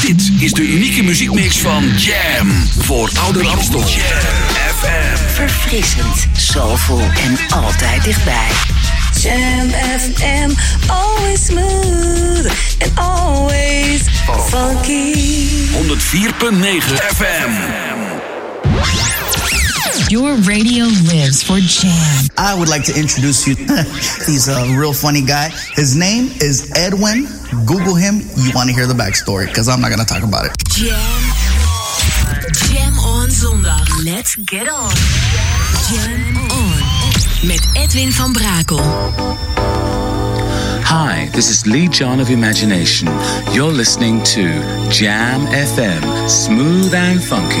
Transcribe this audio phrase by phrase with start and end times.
[0.00, 2.50] Dit is de unieke muziekmix van Jam.
[2.78, 3.80] Voor Ouder Amstel.
[3.80, 3.88] Jam
[4.76, 5.16] FM.
[5.34, 8.48] Verfrissend, soulful en altijd dichtbij.
[9.20, 10.50] Jam FM,
[10.86, 12.46] always smooth
[12.78, 14.00] and always
[14.48, 15.14] funky.
[15.72, 17.50] 104.9 FM.
[20.10, 22.28] Your radio lives for Jam.
[22.38, 23.56] I would like to introduce you.
[24.26, 25.48] He's a real funny guy.
[25.74, 27.26] His name is Edwin.
[27.66, 28.20] Google him.
[28.36, 30.52] You want to hear the backstory because I'm not going to talk about it.
[30.68, 30.94] Jam.
[32.70, 34.04] Jam on zondag.
[34.04, 34.94] Let's get on.
[35.90, 37.48] Jam on.
[37.48, 38.80] Met Edwin van Brakel.
[40.88, 43.08] Hi, this is Lee John of Imagination.
[43.52, 44.42] You're listening to
[44.90, 47.60] Jam FM, smooth and funky.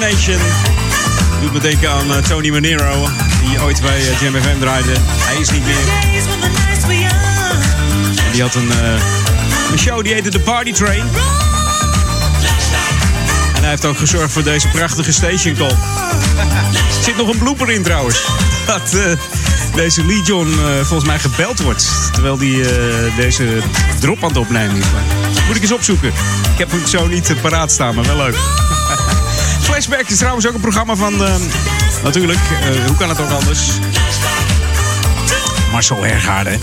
[0.00, 0.40] Imagination.
[1.40, 3.08] Doet me denken aan eh, Tony Manero,
[3.44, 4.92] die ooit bij uh, Jam FM draaide.
[5.00, 5.74] Hij is niet meer.
[8.32, 9.02] Die had een, eh,
[9.72, 11.00] een show die heette The Party Train.
[13.54, 15.68] En hij heeft ook gezorgd voor deze prachtige station call.
[15.68, 18.22] Er zit nog een blooper in trouwens.
[18.66, 19.12] Dat eh,
[19.74, 22.12] deze Lee eh, volgens mij gebeld wordt.
[22.12, 22.64] Terwijl hij
[23.16, 23.58] deze
[23.98, 24.86] drop aan het opnemen is.
[25.46, 26.08] Moet ik eens opzoeken.
[26.52, 28.36] Ik heb hem zo niet eh, paraat staan, maar wel leuk.
[29.70, 31.24] Flashback is trouwens ook een programma van...
[31.24, 31.34] eh,
[32.02, 33.60] natuurlijk, eh, hoe kan het ook anders?
[35.72, 36.58] Marcel Hergaarde.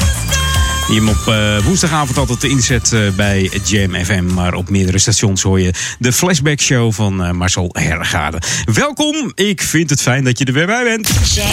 [0.87, 4.33] Die hem op eh, woensdagavond altijd inzet eh, bij Jam FM.
[4.33, 8.41] Maar op meerdere stations hoor je de flashback show van eh, Marcel Hergaarde.
[8.73, 11.07] Welkom, ik vind het fijn dat je er weer bij bent.
[11.33, 11.47] Jam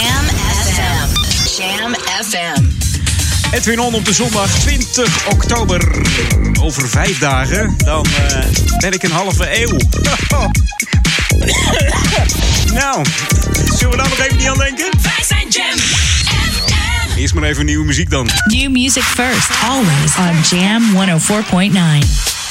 [0.64, 1.08] FM.
[1.62, 2.62] Jam FM.
[3.54, 5.88] Edwin On op de zondag 20 oktober.
[6.60, 8.38] Over vijf dagen, dan eh,
[8.78, 9.76] ben ik een halve eeuw.
[12.72, 13.04] nou,
[13.74, 14.90] zullen we daar nog even niet aan denken?
[15.02, 15.78] Wij zijn Jam
[17.16, 18.30] Eerst maar even nieuwe muziek dan.
[18.44, 22.43] New music first, always on Jam 104.9.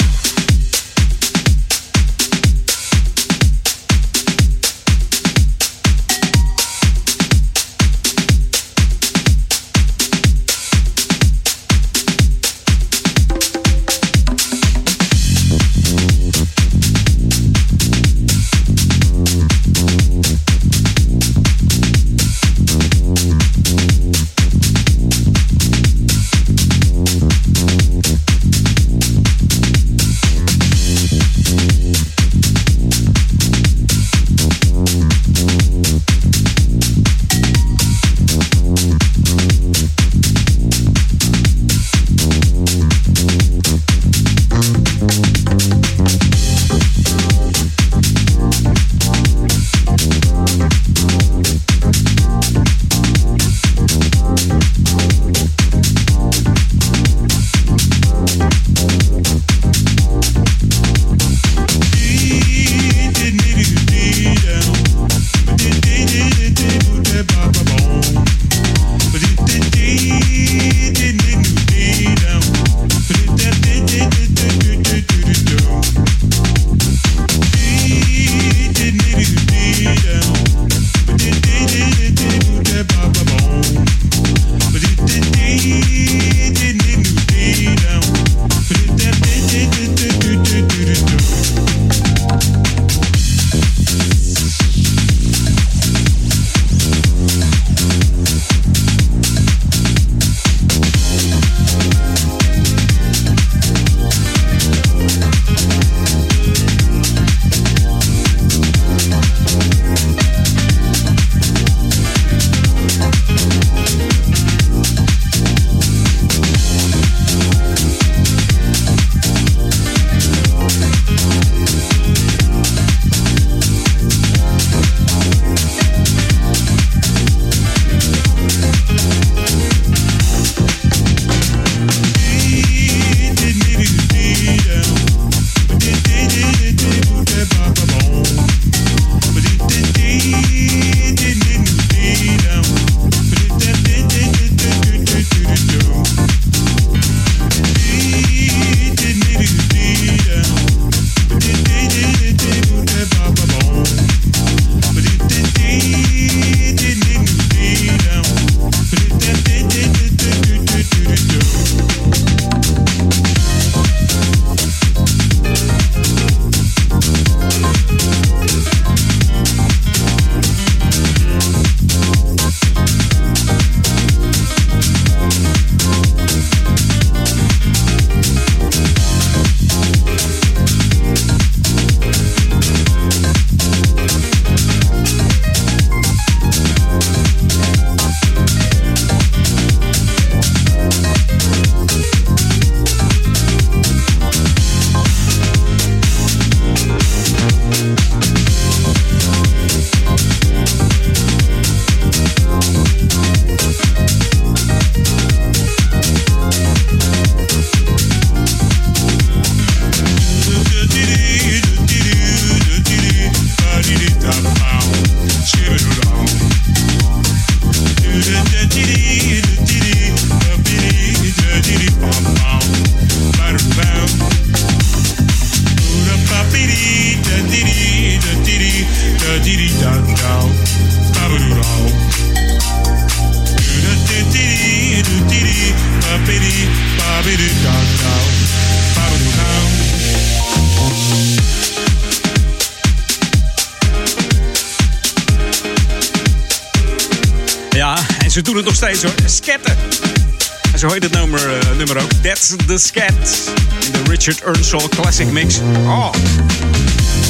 [252.48, 253.52] the Scat.
[253.86, 255.60] In de Richard Earnshaw Classic Mix.
[255.86, 256.12] Oh.
[256.12, 256.20] We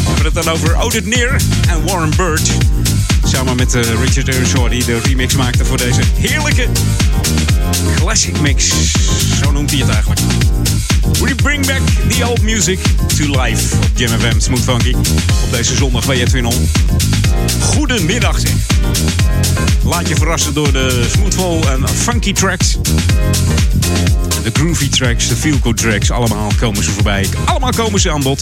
[0.05, 2.51] hebben het dan over Oded Neer en Warren Bird.
[3.23, 6.67] Samen met uh, Richard Earnshaw die de remix maakte voor deze heerlijke
[7.95, 8.71] classic mix.
[9.41, 10.21] Zo noemt hij het eigenlijk.
[11.19, 12.79] We bring back the old music
[13.17, 14.93] to life op Jam FM Smooth Funky.
[15.43, 16.69] Op deze zondag bij Edwin On.
[17.61, 18.62] Goedemiddag zeg.
[19.83, 22.77] Laat je verrassen door de smoothful en funky tracks.
[24.43, 27.27] De groovy tracks, de feel good tracks, allemaal komen ze voorbij.
[27.45, 28.41] Allemaal komen ze aan bod.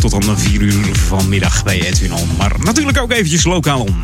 [0.00, 2.28] Tot dan 4 uur vanmiddag bij Edwin On.
[2.38, 3.96] Maar natuurlijk ook eventjes lokaal om.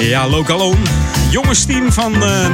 [0.00, 0.78] Ja, lokaal om.
[1.30, 2.46] Jongensteam van uh,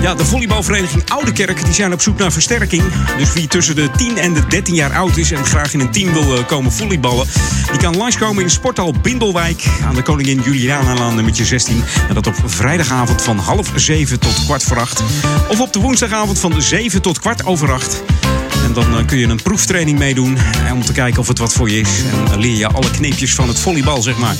[0.00, 1.64] ja, de volleybalvereniging Oudekerk.
[1.64, 2.82] Die zijn op zoek naar versterking.
[3.18, 5.90] Dus wie tussen de 10 en de 13 jaar oud is en graag in een
[5.90, 7.26] team wil uh, komen volleyballen...
[7.70, 11.84] die kan langskomen in Sporthal Bindelwijk aan de Koningin Julianalaan nummertje 16.
[12.08, 15.02] En dat op vrijdagavond van half 7 tot kwart voor 8.
[15.48, 18.02] Of op de woensdagavond van 7 tot kwart over 8.
[18.64, 20.36] En dan uh, kun je een proeftraining meedoen
[20.72, 21.88] om te kijken of het wat voor je is.
[22.12, 24.34] En dan leer je alle kneepjes van het volleybal, zeg maar.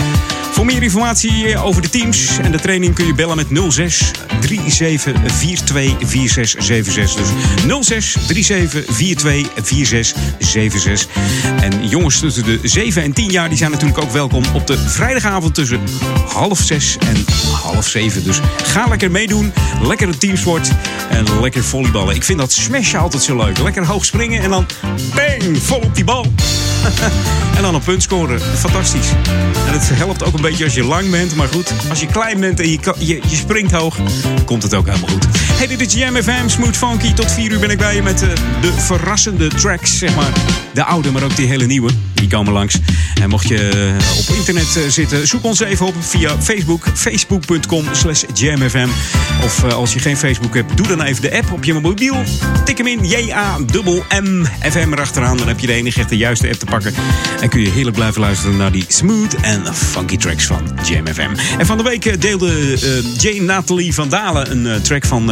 [0.54, 5.23] Voor meer informatie over de teams en de training kun je bellen met 06 37
[5.64, 7.14] 42 4676.
[7.66, 11.09] Dus 06 37 42 4676.
[11.61, 14.78] En jongens tussen de 7 en 10 jaar die zijn natuurlijk ook welkom op de
[14.78, 15.81] vrijdagavond tussen
[16.28, 17.25] half 6 en
[17.62, 18.25] half 7.
[18.25, 19.52] Dus ga lekker meedoen,
[19.83, 20.71] lekker een teamsport
[21.11, 22.14] en lekker volleyballen.
[22.14, 23.59] Ik vind dat smashen altijd zo leuk.
[23.59, 24.66] Lekker hoog springen en dan
[25.14, 26.26] bang, vol op die bal.
[27.56, 28.40] en dan een punt scoren.
[28.40, 29.09] Fantastisch.
[29.66, 31.35] En het helpt ook een beetje als je lang bent.
[31.35, 33.97] Maar goed, als je klein bent en je, je, je springt hoog,
[34.44, 35.26] komt het ook helemaal goed.
[35.52, 37.12] Hey, dit is Jam FM, Smooth Funky.
[37.12, 38.28] Tot 4 uur ben ik bij je met uh,
[38.61, 40.33] de verrassende tracks, zeg maar.
[40.75, 41.90] De oude, maar ook die hele nieuwe.
[42.25, 42.78] Die komen langs.
[43.21, 46.87] En mocht je uh, op internet uh, zitten, zoek ons even op via Facebook.
[46.95, 48.88] Facebook.com slash jamfm.
[49.43, 52.16] Of als je geen Facebook hebt, doe dan even de app op je mobiel.
[52.64, 55.37] Tik hem in, J-A-M-M FM erachteraan.
[55.37, 56.95] Dan heb je de enige echte juiste app te pakken.
[57.40, 61.59] En kun je heerlijk blijven luisteren naar die smooth en funky tracks van Jam FM.
[61.59, 62.78] En van de week deelde
[63.19, 65.31] Jane Nathalie van Dalen een track van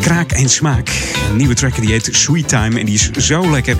[0.00, 0.88] Kraak en Smaak.
[1.30, 2.78] Een nieuwe track die heet Sweet Time.
[2.78, 3.76] En die is zo lekker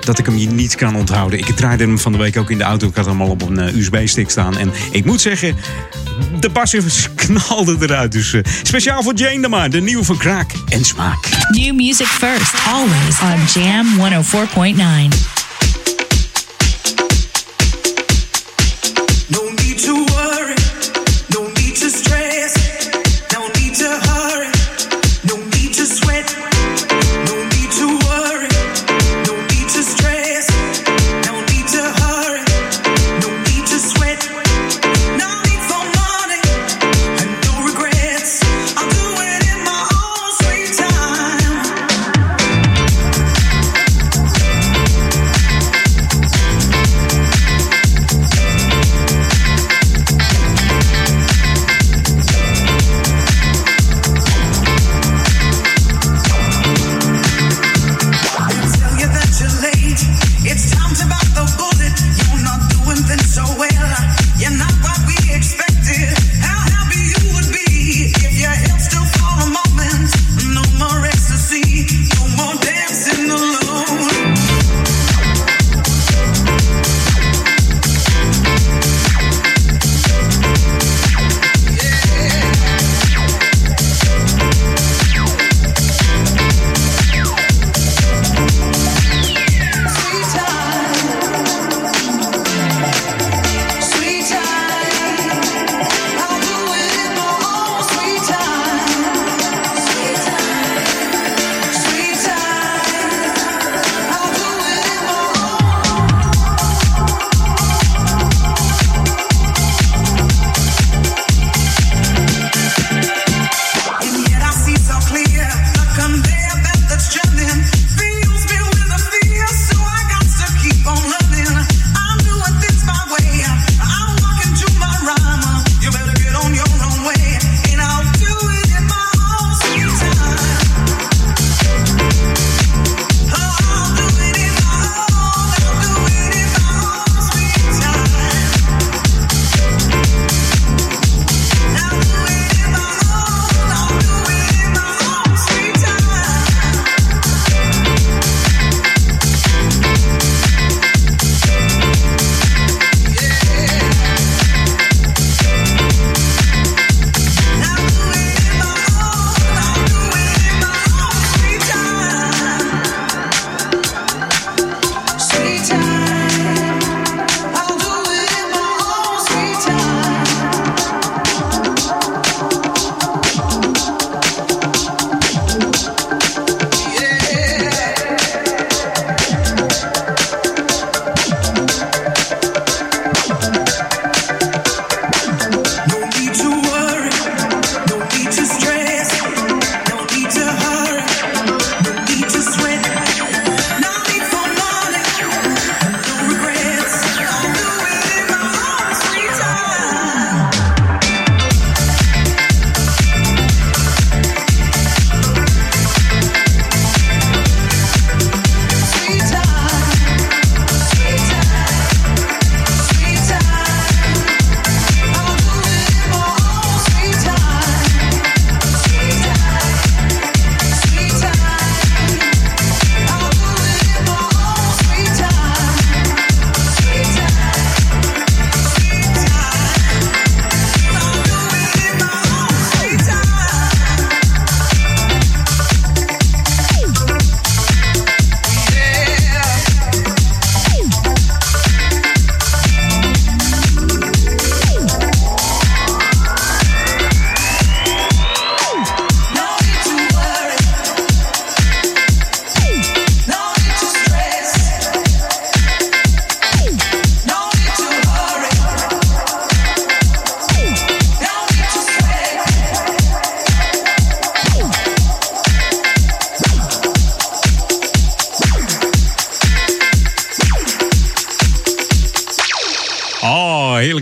[0.00, 1.38] dat ik hem hier niet kan onthouden.
[1.38, 2.88] Ik draaide hem van de week ook in de auto.
[2.88, 4.58] Ik had hem al op een USB-stick staan.
[4.58, 5.56] En ik moet zeggen,
[6.40, 6.74] de bas
[7.14, 8.12] knalde eruit.
[8.12, 9.70] Dus speciaal voor Jane dan maar.
[9.70, 11.28] De nieuwe van Kraak en Smaak.
[11.50, 13.86] New music first, always on Jam
[15.08, 15.39] 104.9.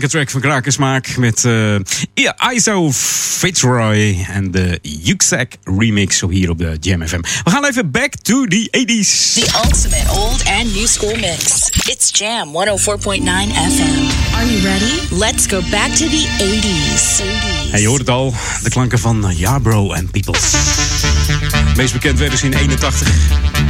[0.09, 1.75] track van Krakensmaak met uh,
[2.53, 7.21] Iso Fitzroy en de Yuxek remix zo hier op de Jam FM.
[7.43, 9.33] We gaan even back to the 80s.
[9.33, 11.69] The ultimate old and new school mix.
[11.87, 12.53] It's Jam 104.9
[13.23, 14.07] FM.
[14.35, 15.15] Are you ready?
[15.15, 16.59] Let's go back to the 80s.
[16.59, 17.71] 80s.
[17.71, 20.53] En je hoort het al, de klanken van Yarbro and Peoples.
[21.75, 23.07] Meest bekend werden ze in 81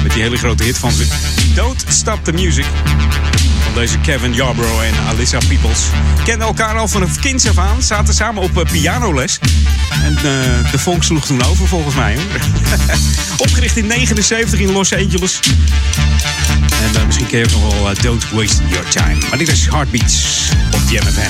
[0.03, 1.07] met die hele grote hit van ze.
[1.55, 2.65] Don't Stop the Music.
[3.73, 5.79] Deze Kevin Yarbrough en Alyssa Peoples.
[6.23, 7.81] Kenden elkaar al vanaf kinds af aan.
[7.81, 9.39] Zaten samen op uh, pianoles.
[10.03, 10.21] En uh,
[10.71, 12.15] de funk sloeg toen over volgens mij.
[12.15, 12.41] Hoor.
[13.47, 15.39] Opgericht in 79 in Los Angeles.
[16.83, 19.17] En uh, misschien ken je nog wel Don't Waste Your Time.
[19.29, 21.29] Maar dit is Heartbeats op Jam FM.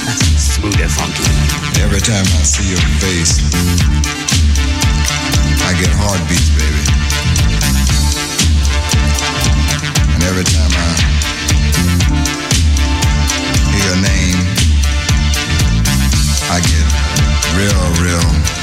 [0.53, 1.29] Smooth and funky.
[1.84, 3.34] Every time I see your face,
[5.69, 6.84] I get heartbeats, baby.
[10.13, 11.08] And every time I
[17.55, 18.58] real, real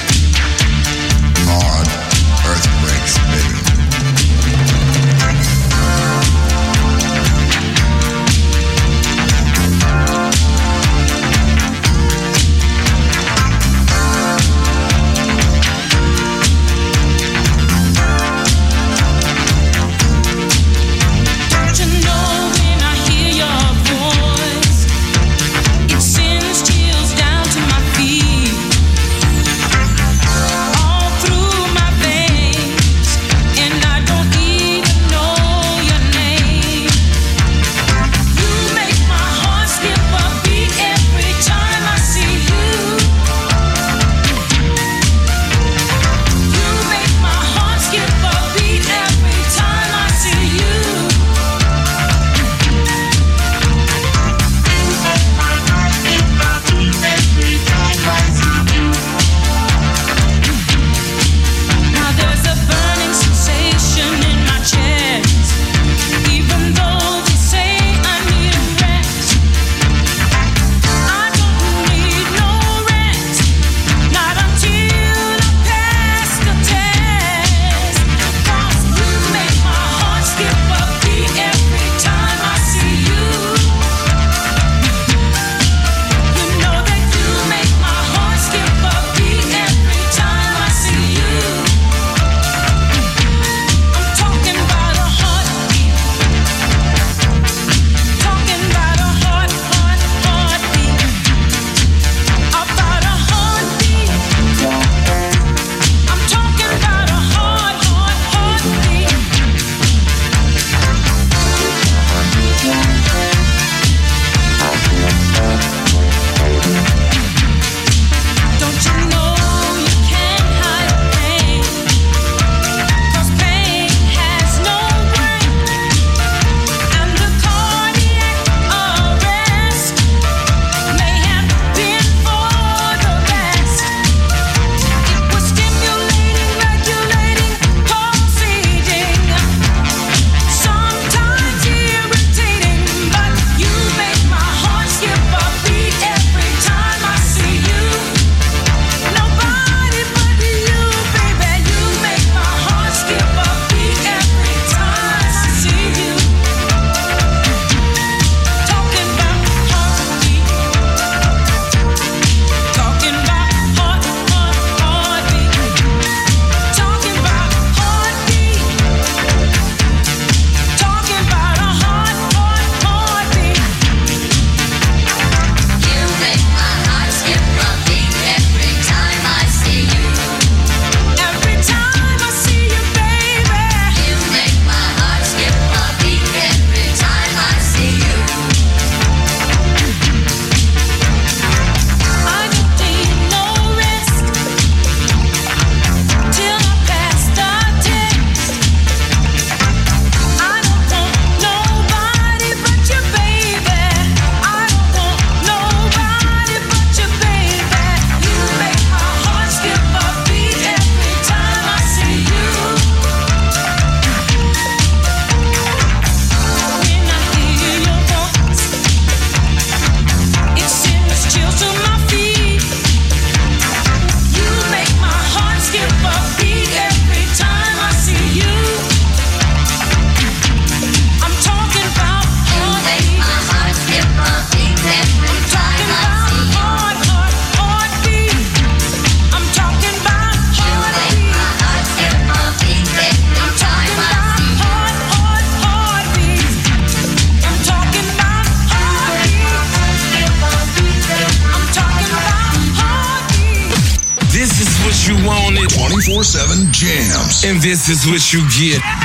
[257.88, 258.95] this is what you get.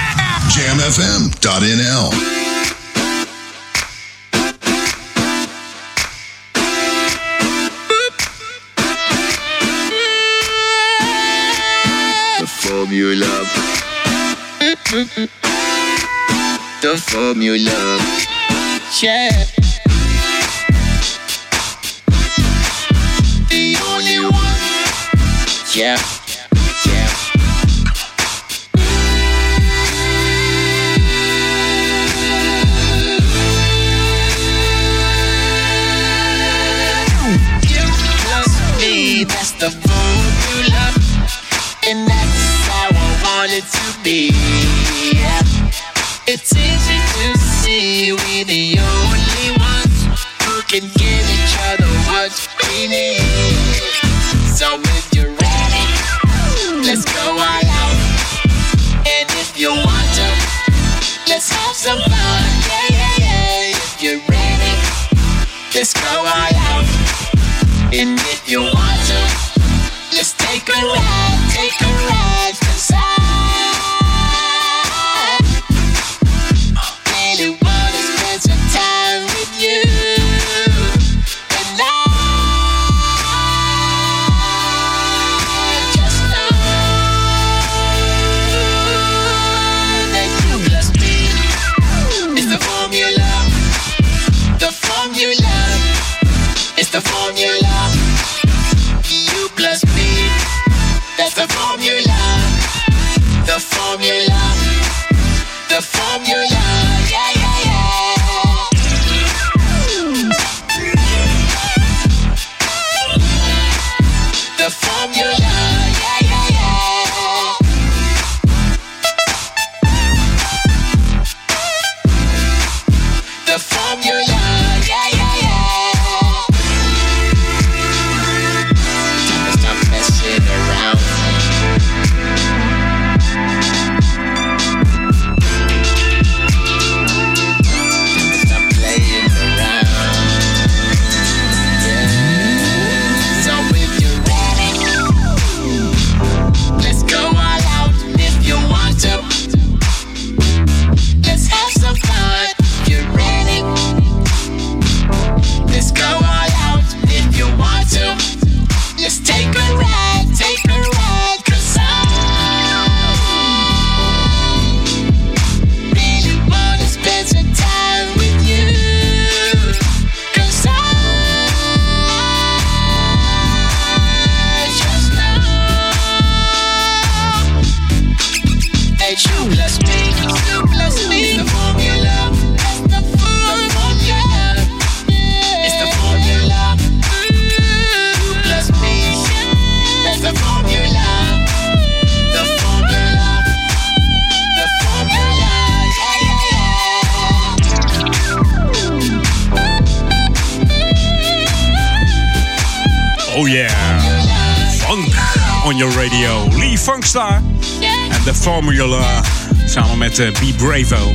[210.22, 211.12] Eh, B Bravo.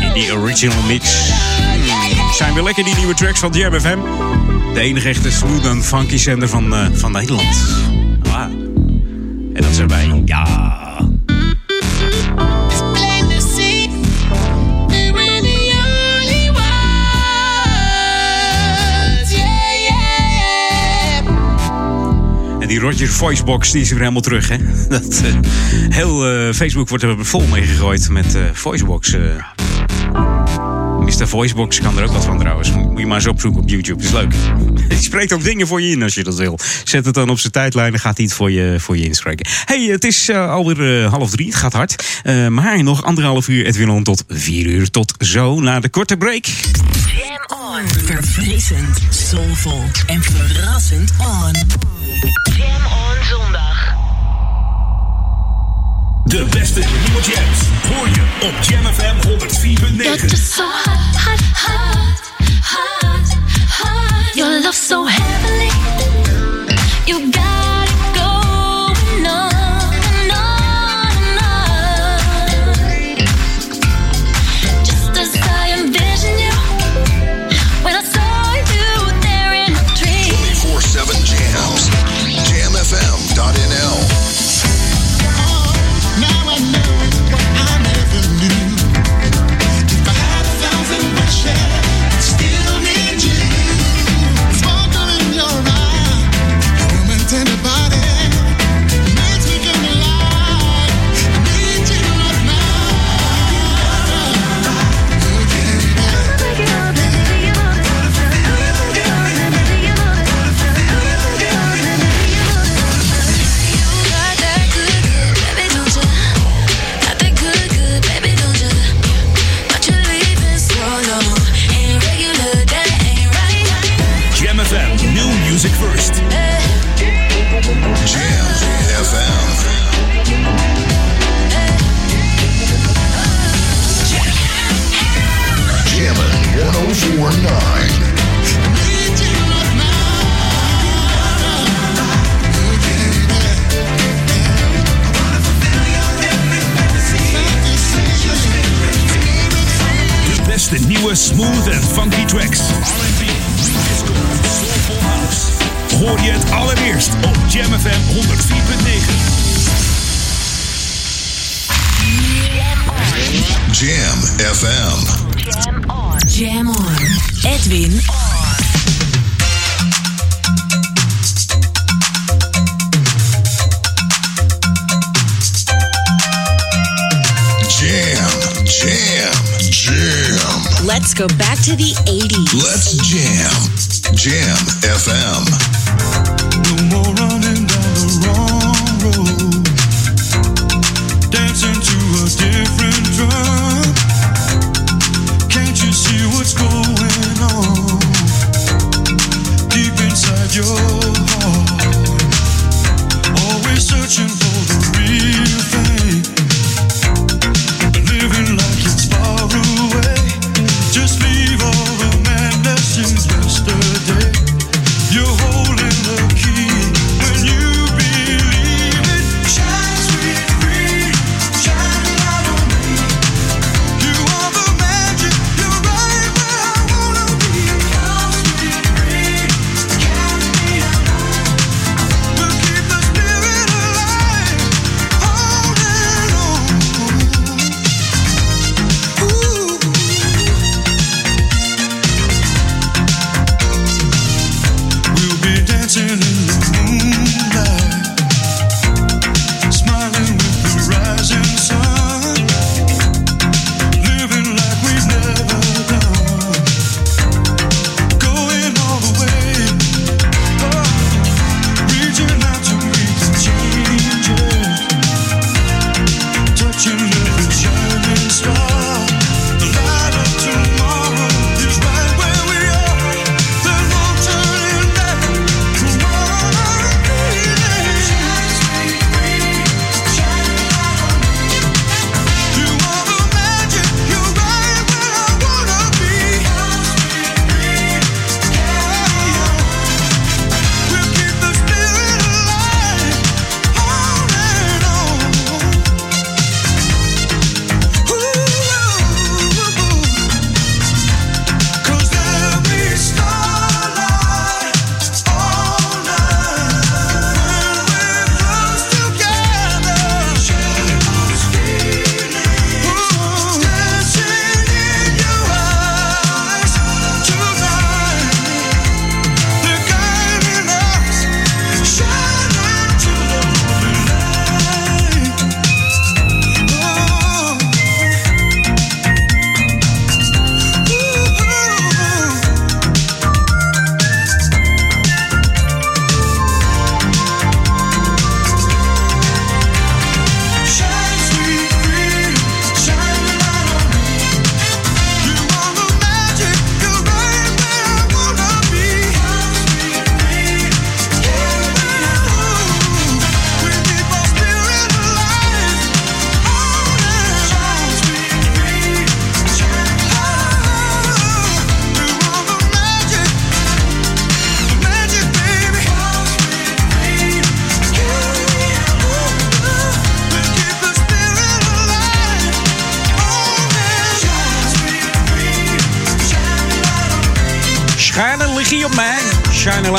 [0.00, 1.30] In die original mix.
[1.56, 3.98] Hmm, Zijn weer lekker die nieuwe tracks van Jam FM.
[4.74, 7.56] De enige echte smooth en funky zender van, eh, van Nederland.
[8.30, 8.40] Ah.
[9.54, 10.22] En dat zijn wij.
[10.24, 10.83] Ja.
[22.74, 24.48] Die Roger Voicebox die is weer helemaal terug.
[24.48, 24.56] Hè?
[24.88, 25.34] Dat, eh,
[25.88, 29.16] heel eh, Facebook wordt er vol mee gegooid met eh, Voicebox.
[31.04, 31.28] Mr.
[31.28, 32.72] Voicebox kan er ook wat van trouwens.
[32.72, 34.02] Moet je maar eens opzoeken op YouTube.
[34.02, 34.34] is leuk.
[34.88, 36.58] Die spreekt ook dingen voor je in als je dat wil.
[36.84, 39.46] Zet het dan op zijn tijdlijn en gaat hij het voor je, voor je inspreken.
[39.64, 41.46] hey, het is eh, alweer eh, half drie.
[41.46, 42.22] Het gaat hard.
[42.48, 44.90] Maar nog anderhalf uur Edwin On tot vier uur.
[44.90, 46.44] Tot zo na de korte break.
[46.44, 47.88] Jam on.
[48.04, 51.93] Verfrissend, soulvol en verrassend on.
[56.34, 60.64] De beste nieuwe jams hoor je op Jam FM 104.9.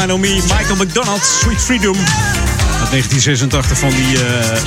[0.05, 1.95] Michael McDonald, Sweet Freedom.
[2.79, 4.57] Uit 1986 van die, eh,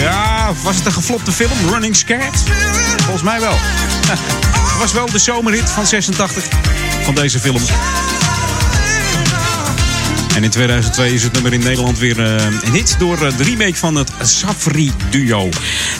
[0.00, 2.42] ja, was het een geflopte film, Running Scared?
[3.02, 3.54] Volgens mij wel.
[4.70, 6.44] Het was wel de zomerhit van 86
[7.04, 7.60] van deze film.
[10.34, 13.42] En in 2002 is het nummer in Nederland weer eh, een hit door eh, de
[13.42, 15.48] remake van het Safri Duo.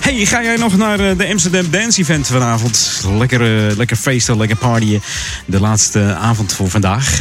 [0.01, 3.03] Hey, ga jij nog naar eh, de Amsterdam Dance Event vanavond?
[3.19, 3.40] Lekker,
[3.77, 5.03] lekker feesten, lekker partyen.
[5.45, 7.19] De laatste avond voor vandaag.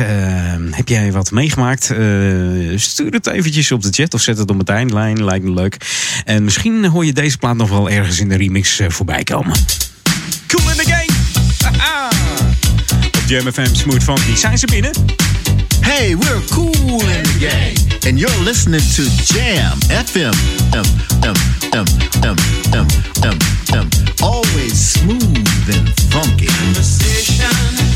[0.72, 1.84] Heb jij wat meegemaakt?
[2.76, 5.24] Stuur het eventjes op de chat of zet het op het eindlijn.
[5.24, 5.78] lijkt me leuk.
[6.26, 9.56] En misschien hoor je deze plaat nog wel ergens in de remix voorbij komen.
[10.48, 11.12] Cool in the game!
[11.78, 12.10] Ah.
[13.22, 15.29] Op Jam FM Smooth Funky zijn ze binnen.
[16.00, 18.00] Hey, we're cool in the game.
[18.08, 20.32] And you're listening to Jam FM.
[20.72, 20.88] Um,
[21.28, 21.36] um,
[21.76, 21.86] um,
[22.24, 22.38] um,
[22.72, 22.88] um,
[23.28, 23.38] um,
[23.78, 23.90] um.
[24.24, 26.46] Always smooth and funky.
[26.46, 27.89] Conversation.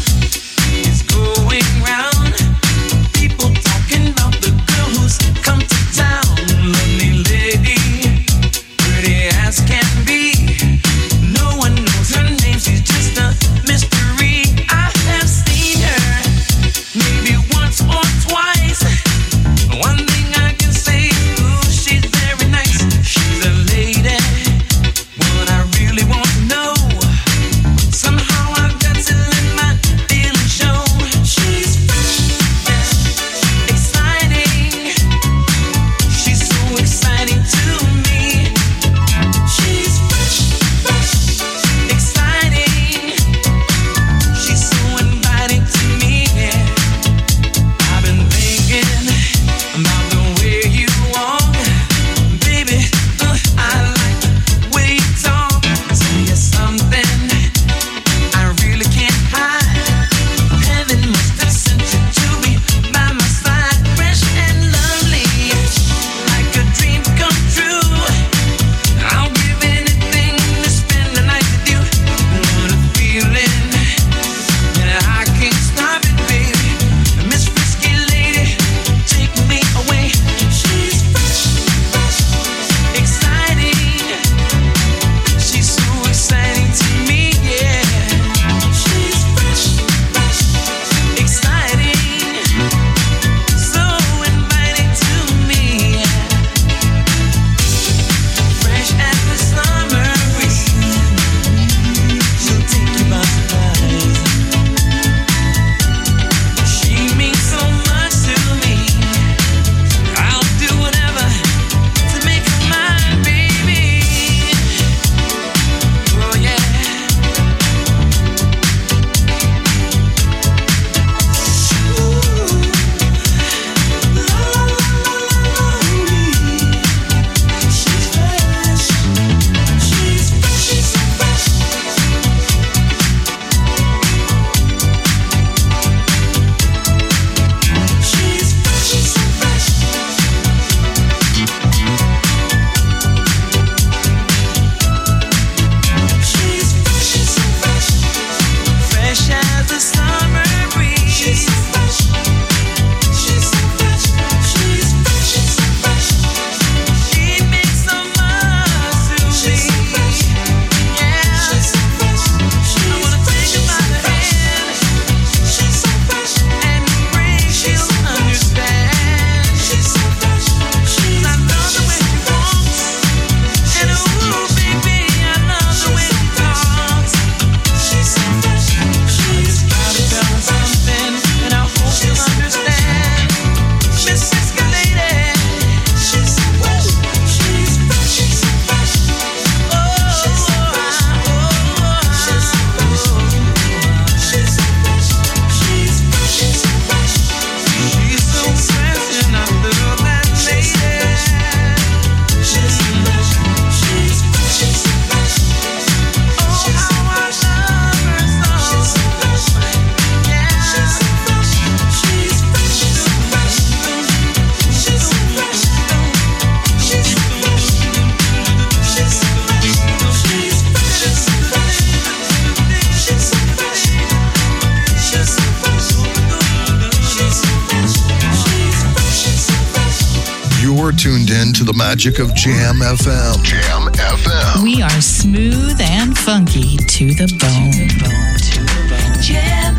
[232.04, 233.44] magic of Jam FM.
[233.44, 234.62] Jam FM.
[234.62, 237.72] We are smooth and funky to the bone.
[237.72, 239.22] To the bone, to the bone.
[239.22, 239.76] Jam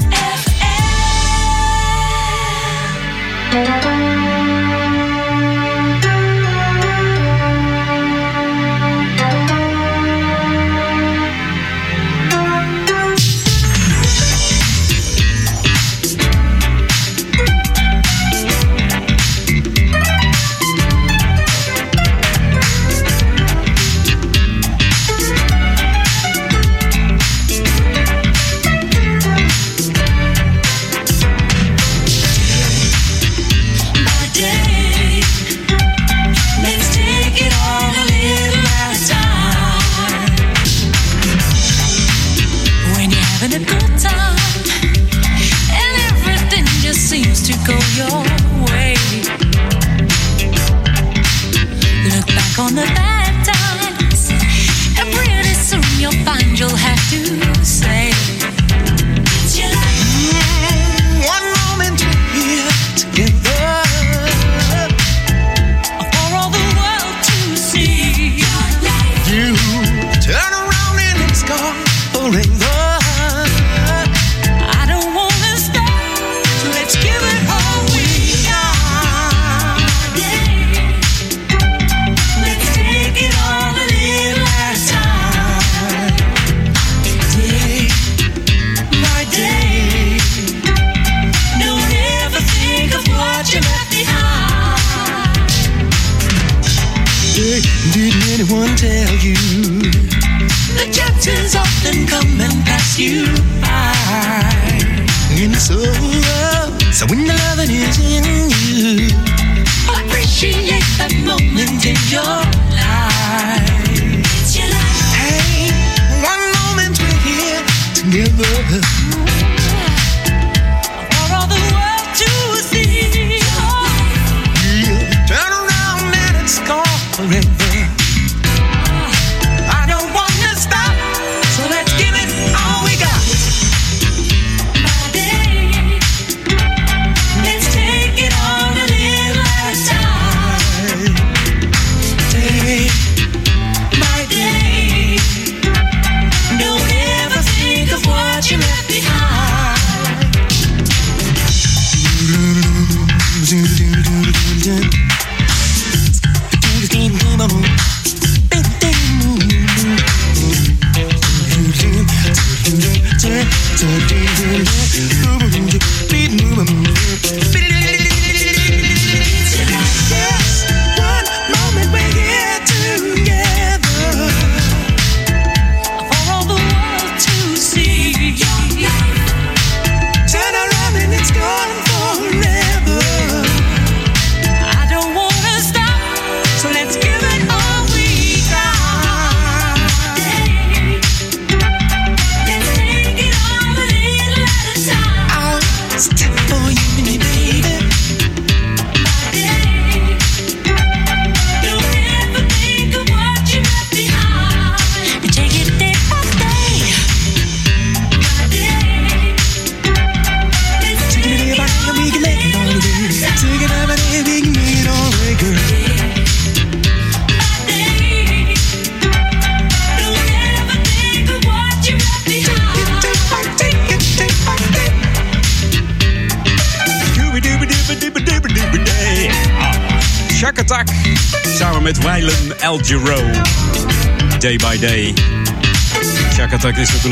[3.52, 3.83] FM.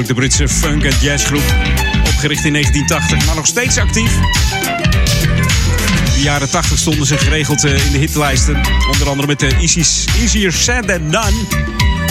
[0.07, 1.55] de Britse funk- en jazzgroep.
[2.07, 4.13] Opgericht in 1980, maar nog steeds actief.
[6.05, 8.57] In de jaren 80 stonden ze geregeld eh, in de hitlijsten.
[8.93, 11.33] Onder andere met eh, de Easy's, Easier Said Than Done,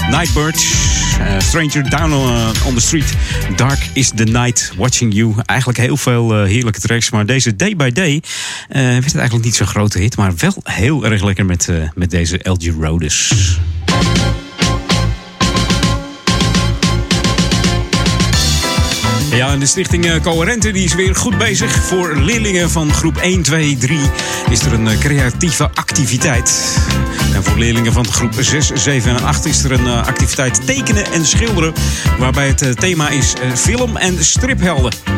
[0.10, 0.74] Nightbirds,
[1.20, 2.14] eh, Stranger Down
[2.66, 3.14] on the Street,
[3.56, 5.34] Dark is the Night, Watching You.
[5.46, 8.22] Eigenlijk heel veel heerlijke tracks, maar deze Day by Day uh,
[8.70, 12.66] werd eigenlijk niet zo'n grote hit, maar wel heel erg lekker met, met deze LG
[12.80, 13.32] Rhodes.
[19.36, 21.72] Ja, en de stichting eh, Coherente die is weer goed bezig.
[21.72, 24.00] Voor leerlingen van groep 1, 2, 3
[24.50, 26.78] is er een eh, creatieve activiteit.
[27.34, 31.06] En voor leerlingen van groep 6, 7 en 8 is er een eh, activiteit tekenen
[31.06, 31.74] en schilderen.
[32.20, 35.11] Waarbij het thema is film en striphelden.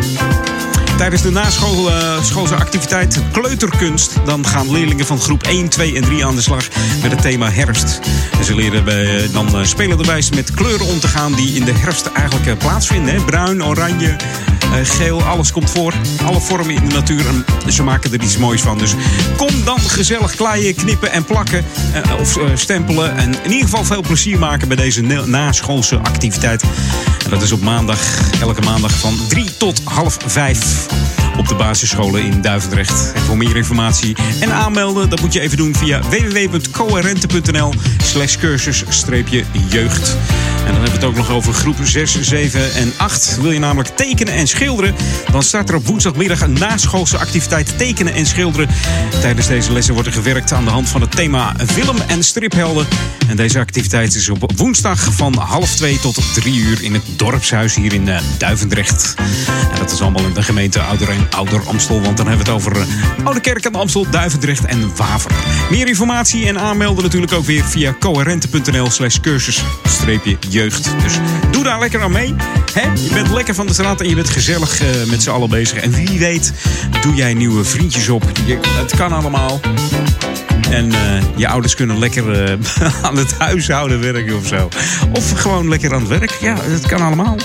[0.98, 4.14] Tijdens de naschoolse activiteit kleuterkunst...
[4.26, 6.68] dan gaan leerlingen van groep 1, 2 en 3 aan de slag
[7.02, 8.00] met het thema herfst.
[8.38, 11.34] En ze leren bij, dan eh, spelenderwijs met kleuren om te gaan...
[11.34, 13.26] die in de herfst eigenlijk eh, plaatsvinden.
[13.26, 14.16] Bruin, oranje,
[14.74, 15.94] eh, geel, alles komt voor.
[16.26, 18.78] Alle vormen in de natuur en ze maken er iets moois van.
[18.78, 18.94] Dus
[19.38, 23.16] kom dan gezellig klaaien, knippen en plakken eh, of eh, stempelen.
[23.16, 26.64] En in ieder geval veel plezier maken bij deze naschoolse activiteit.
[27.34, 30.86] Dat is op maandag, elke maandag van 3 tot half 5
[31.38, 33.12] op de basisscholen in Duivendrecht.
[33.16, 37.74] En voor meer informatie en aanmelden, dat moet je even doen via www.coherente.nl
[38.04, 40.18] slash cursus-jeugd.
[40.66, 43.38] En dan hebben we het ook nog over groep 6, 7 en 8.
[43.42, 44.96] Wil je namelijk tekenen en schilderen?
[45.32, 48.68] Dan start er op woensdagmiddag een naschoolse activiteit tekenen en schilderen.
[49.22, 52.88] Tijdens deze lessen wordt er gewerkt aan de hand van het thema film en striphelden.
[53.28, 57.76] En deze activiteit is op woensdag van half 2 tot 3 uur in het dorpshuis
[57.76, 59.14] hier in eh, Duivendrecht.
[59.72, 62.02] En dat is allemaal in de gemeente Ouder, Ouder Amstel.
[62.02, 65.32] Want dan hebben we het over eh, Oude Kerk aan Amstel, Duivendrecht en Waver.
[65.70, 69.18] Meer informatie en aanmelden natuurlijk ook weer via coherente.nl slash
[70.54, 71.02] cursus-jeugd.
[71.04, 71.20] Dus
[71.52, 72.34] doe daar lekker aan mee.
[72.74, 72.82] Hè?
[72.82, 75.78] Je bent lekker van de straat en je bent gezellig eh, met z'n allen bezig.
[75.78, 76.54] En wie weet
[77.02, 78.24] doe jij nieuwe vriendjes op.
[78.80, 79.60] Het kan allemaal.
[80.74, 82.58] En eh, je ouders kunnen lekker eh,
[83.06, 84.70] aan het huishouden werken of zo.
[85.12, 86.38] Of gewoon lekker aan het werk.
[86.42, 87.38] Ja, dat kan allemaal.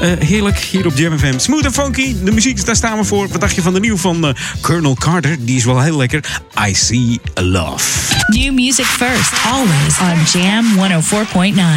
[0.00, 1.38] Eh, heerlijk hier op Jam FM.
[1.38, 2.14] Smooth and funky.
[2.24, 3.28] De muziek, daar staan we voor.
[3.28, 5.36] Wat dacht je van de nieuw van Colonel Carter?
[5.40, 6.40] Die is wel heel lekker.
[6.68, 8.14] I See a Love.
[8.26, 10.64] New music first, always on Jam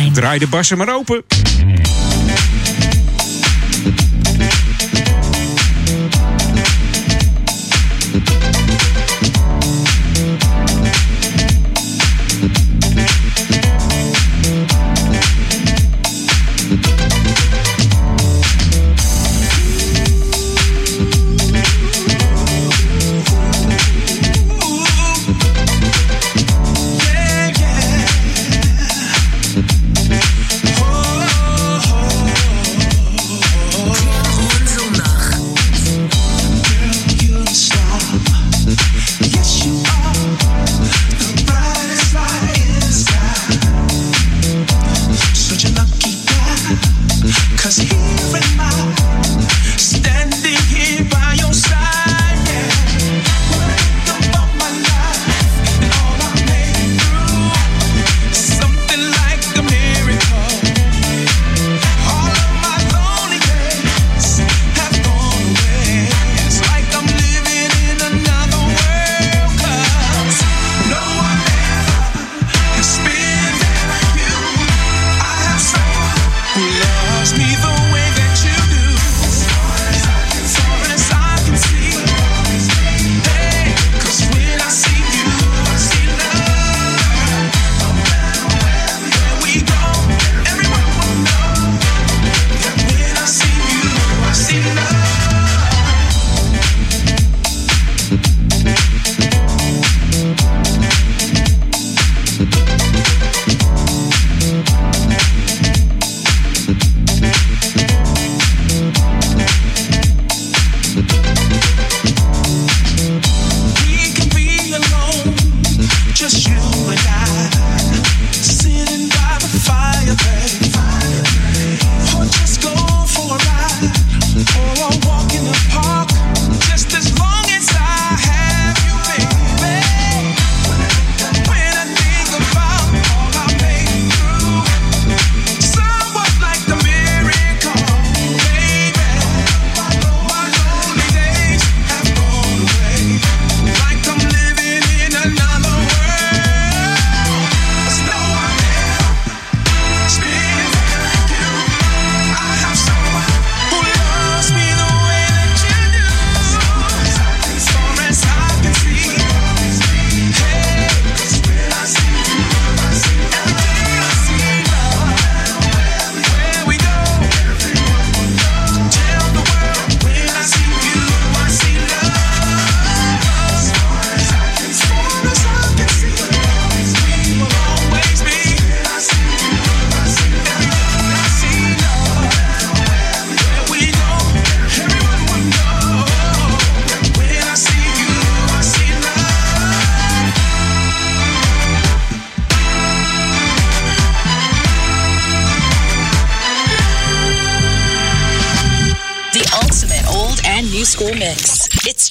[0.08, 0.12] 104.9.
[0.14, 1.24] Draai de bassen maar open.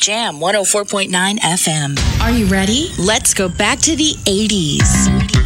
[0.06, 2.22] Jam 104.9 FM.
[2.22, 2.92] Are you ready?
[2.96, 5.45] Let's go back to the 80s.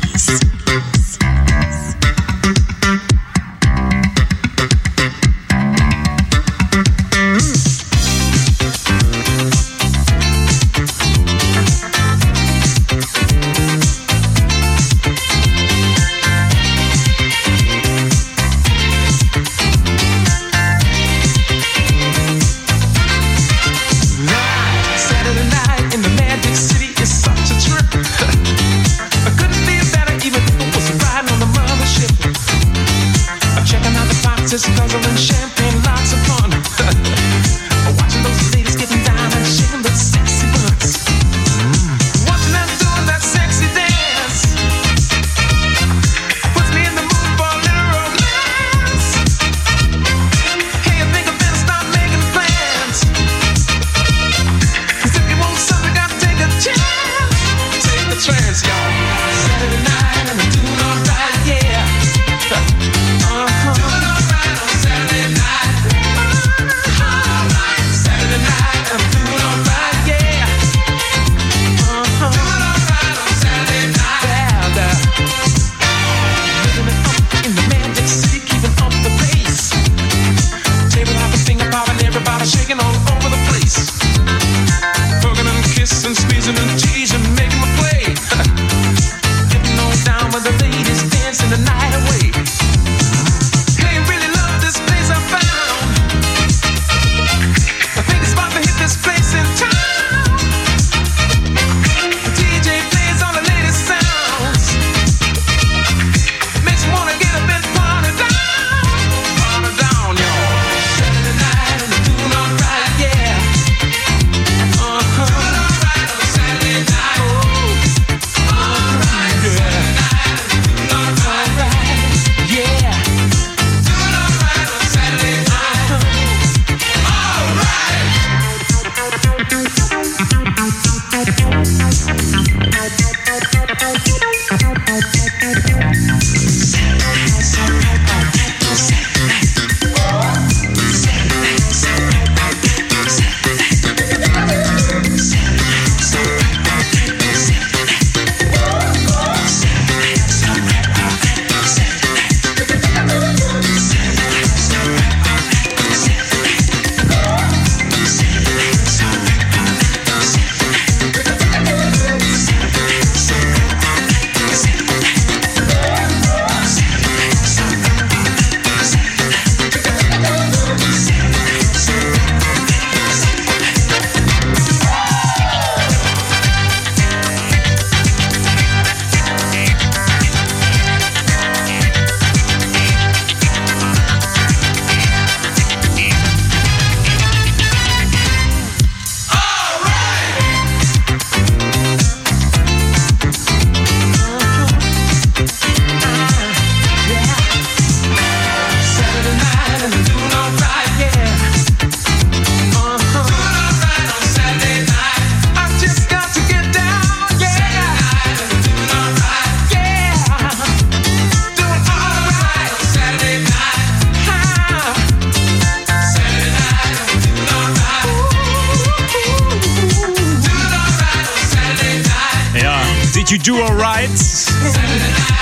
[223.50, 224.10] Do Alright?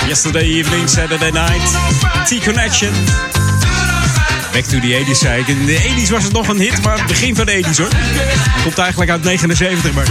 [0.06, 1.60] Yesterday evening, Saturday night.
[2.24, 2.92] T-Connection.
[4.52, 5.48] Back to the 80s zei ik.
[5.48, 7.88] In de 80s was het nog een hit, maar het begin van de 80s hoor.
[8.62, 10.06] Komt eigenlijk uit 79, maar...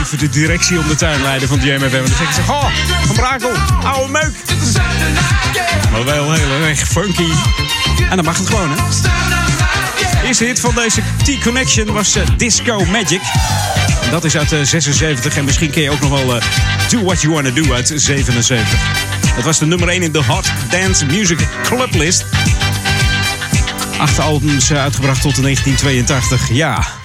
[0.00, 1.90] Even de directie om de tuin leiden van JMFM.
[1.90, 2.66] Dan zeggen ze, oh,
[3.06, 3.52] Van Brakel,
[3.84, 4.34] oude meuk.
[5.90, 7.30] Maar wel heel erg funky.
[8.10, 8.76] En dan mag het gewoon, hè.
[10.20, 13.22] De eerste hit van deze T-Connection was eh, Disco Magic.
[14.10, 15.36] Dat is uit eh, 76.
[15.36, 16.42] En misschien ken je ook nog wel eh,
[16.88, 18.78] Do What You Wanna Do uit 77.
[19.34, 22.24] Dat was de nummer 1 in de Hot Dance Music Club List.
[23.98, 26.48] Acht albums eh, uitgebracht tot in 1982.
[26.52, 27.03] Ja.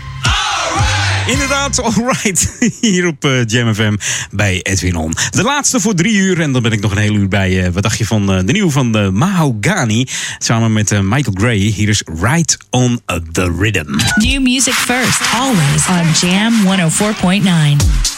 [1.31, 2.57] Inderdaad, alright.
[2.81, 3.95] Hier op eh, Jam FM
[4.31, 5.13] bij Edwin On.
[5.29, 6.41] De laatste voor drie uur.
[6.41, 7.65] En dan ben ik nog een heel uur bij.
[7.65, 10.07] eh, wat dacht je van eh, de nieuwe van de Mahogany?
[10.37, 11.57] Samen met Michael Gray.
[11.57, 13.01] Hier is Right on
[13.31, 13.95] the Rhythm.
[14.15, 18.08] New music first, always on Jam 104.9.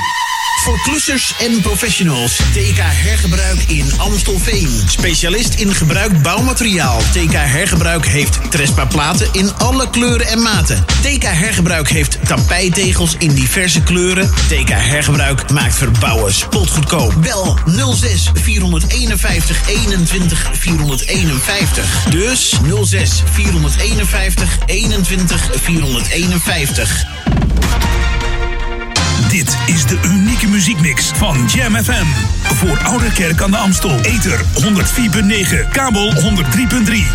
[0.59, 2.37] Voor klussers en professionals.
[2.37, 4.69] TK Hergebruik in Amstelveen.
[4.87, 6.99] Specialist in gebruikt bouwmateriaal.
[6.99, 10.85] TK Hergebruik heeft Trespa platen in alle kleuren en maten.
[11.01, 14.31] TK Hergebruik heeft tapijtegels in diverse kleuren.
[14.49, 17.15] TK Hergebruik maakt verbouwen spotgoedkoop.
[17.23, 17.59] Bel
[17.95, 22.05] 06 451 21 451.
[22.11, 27.07] Dus 06 451 21 451.
[29.39, 32.07] Dit is de unieke muziekmix van Jam FM.
[32.55, 34.01] Voor Oude Kerk aan de Amstel.
[34.01, 36.21] Ether 104.9, kabel 103.3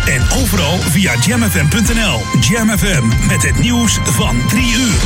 [0.06, 2.20] en overal via jamfm.nl.
[2.40, 5.00] Jam FM met het nieuws van 3 uur.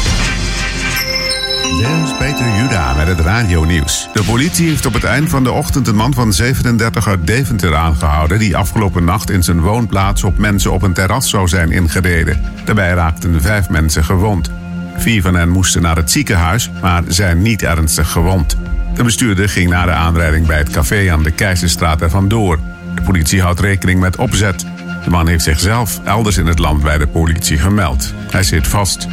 [1.78, 4.08] Dit Peter Juda met het radio-nieuws.
[4.12, 7.76] De politie heeft op het eind van de ochtend een man van 37 uit Deventer
[7.76, 8.38] aangehouden...
[8.38, 12.40] die afgelopen nacht in zijn woonplaats op mensen op een terras zou zijn ingereden.
[12.64, 14.50] Daarbij raakten vijf mensen gewond.
[14.99, 18.57] Vier van hen moesten naar het ziekenhuis, maar zijn niet ernstig gewond.
[18.94, 22.59] De bestuurder ging na de aanrijding bij het café aan de Keizerstraat er vandoor.
[22.94, 24.66] De politie houdt rekening met opzet.
[25.05, 28.14] De man heeft zichzelf elders in het land bij de politie gemeld.
[28.30, 29.07] Hij zit vast.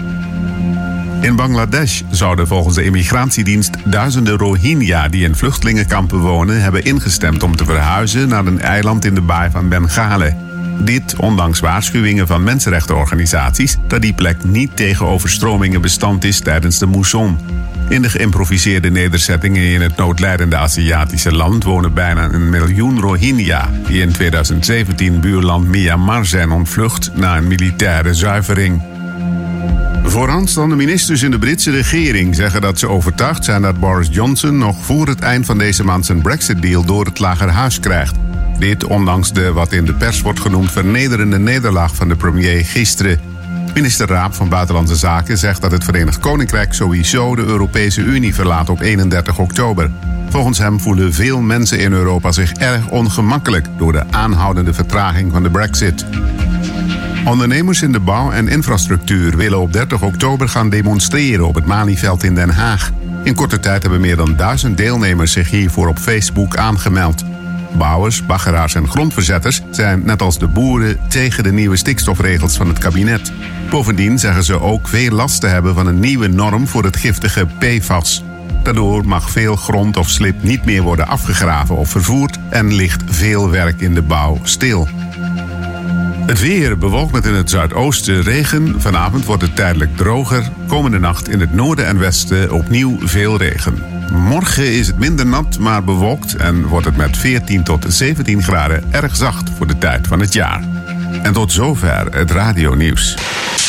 [1.21, 7.55] In Bangladesh zouden volgens de immigratiedienst duizenden Rohingya die in vluchtelingenkampen wonen hebben ingestemd om
[7.55, 10.37] te verhuizen naar een eiland in de baai van Bengalen.
[10.79, 16.85] Dit ondanks waarschuwingen van mensenrechtenorganisaties dat die plek niet tegen overstromingen bestand is tijdens de
[16.85, 17.37] moesson.
[17.89, 24.01] In de geïmproviseerde nederzettingen in het noodlijdende Aziatische land wonen bijna een miljoen Rohingya, die
[24.01, 28.81] in 2017 buurland Myanmar zijn ontvlucht na een militaire zuivering.
[30.03, 34.75] Vooraanstaande ministers in de Britse regering zeggen dat ze overtuigd zijn dat Boris Johnson nog
[34.85, 38.15] voor het eind van deze maand zijn Brexit-deal door het Lagerhuis krijgt.
[38.59, 43.19] Dit ondanks de wat in de pers wordt genoemd vernederende nederlaag van de premier gisteren.
[43.73, 48.69] Minister Raab van Buitenlandse Zaken zegt dat het Verenigd Koninkrijk sowieso de Europese Unie verlaat
[48.69, 49.91] op 31 oktober.
[50.29, 55.43] Volgens hem voelen veel mensen in Europa zich erg ongemakkelijk door de aanhoudende vertraging van
[55.43, 56.05] de Brexit.
[57.25, 62.23] Ondernemers in de bouw en infrastructuur willen op 30 oktober gaan demonstreren op het Malieveld
[62.23, 62.91] in Den Haag.
[63.23, 67.23] In korte tijd hebben meer dan duizend deelnemers zich hiervoor op Facebook aangemeld.
[67.77, 72.77] Bouwers, baggeraars en grondverzetters zijn net als de boeren tegen de nieuwe stikstofregels van het
[72.77, 73.31] kabinet.
[73.69, 77.47] Bovendien zeggen ze ook veel last te hebben van een nieuwe norm voor het giftige
[77.59, 78.23] PFAS.
[78.63, 83.49] Daardoor mag veel grond of slip niet meer worden afgegraven of vervoerd en ligt veel
[83.49, 84.87] werk in de bouw stil.
[86.25, 88.81] Het weer bewolkt met in het zuidoosten regen.
[88.81, 90.49] Vanavond wordt het tijdelijk droger.
[90.67, 93.83] Komende nacht in het noorden en westen opnieuw veel regen.
[94.11, 98.83] Morgen is het minder nat, maar bewolkt en wordt het met 14 tot 17 graden
[98.91, 100.63] erg zacht voor de tijd van het jaar.
[101.23, 103.15] En tot zover het radionieuws.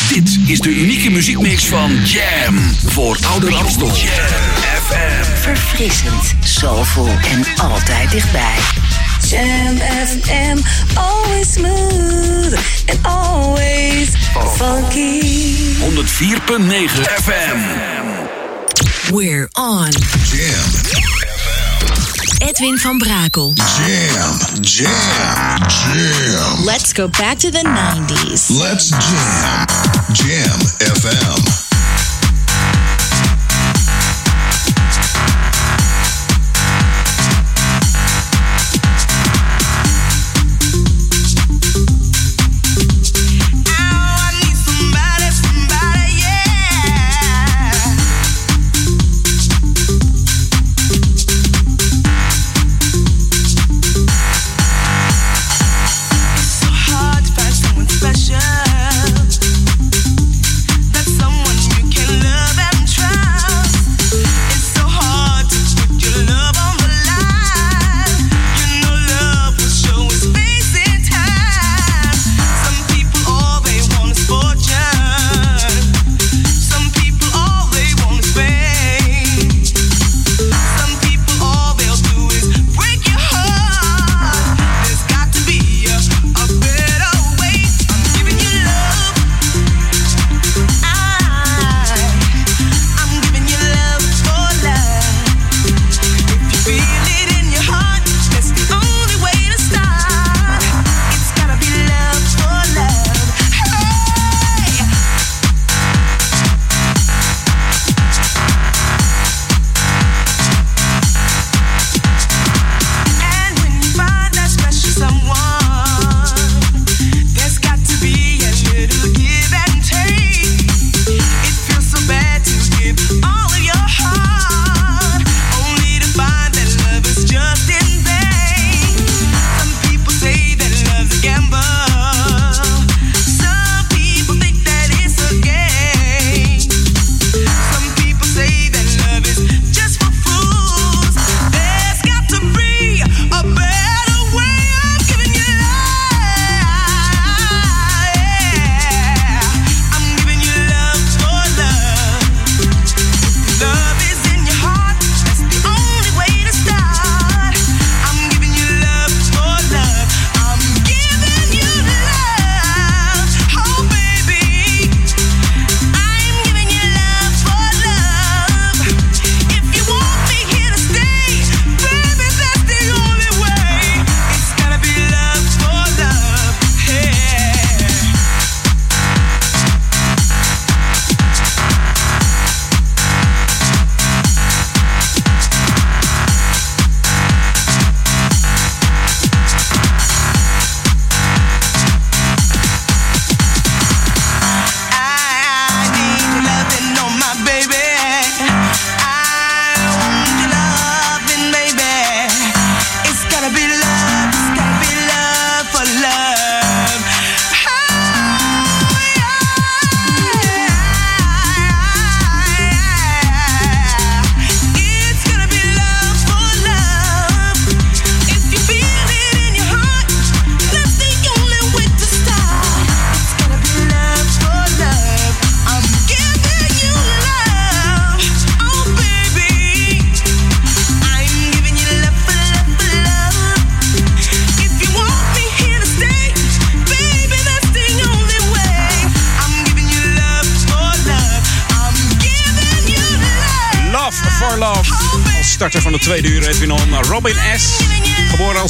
[0.09, 2.59] Dit is de unieke muziekmix van Jam.
[2.87, 3.87] Voor Oude Amstel.
[3.87, 3.97] Jam
[4.83, 5.25] FM.
[5.41, 8.55] Verfrissend, soulful en altijd dichtbij.
[9.27, 10.63] Jam FM,
[10.97, 12.55] always smooth
[12.89, 14.15] and always
[14.57, 15.21] funky.
[15.83, 16.87] 104.9
[17.25, 17.59] FM.
[19.13, 19.91] We're on.
[20.31, 20.71] Jam
[22.41, 23.53] Edwin van Brakel.
[23.57, 26.65] Jam, jam, jam.
[26.65, 28.51] Let's go back to the 90s.
[28.61, 29.67] Let's jam.
[30.13, 31.76] Jam FM.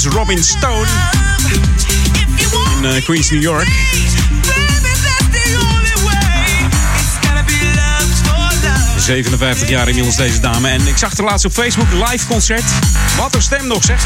[0.06, 0.86] Robin Stone.
[2.76, 3.68] In eh, Queens, New York.
[9.06, 10.68] 57 jaar inmiddels deze dame.
[10.68, 12.64] En ik zag haar laatst op Facebook live concert.
[13.16, 14.04] Wat een stem nog zeg.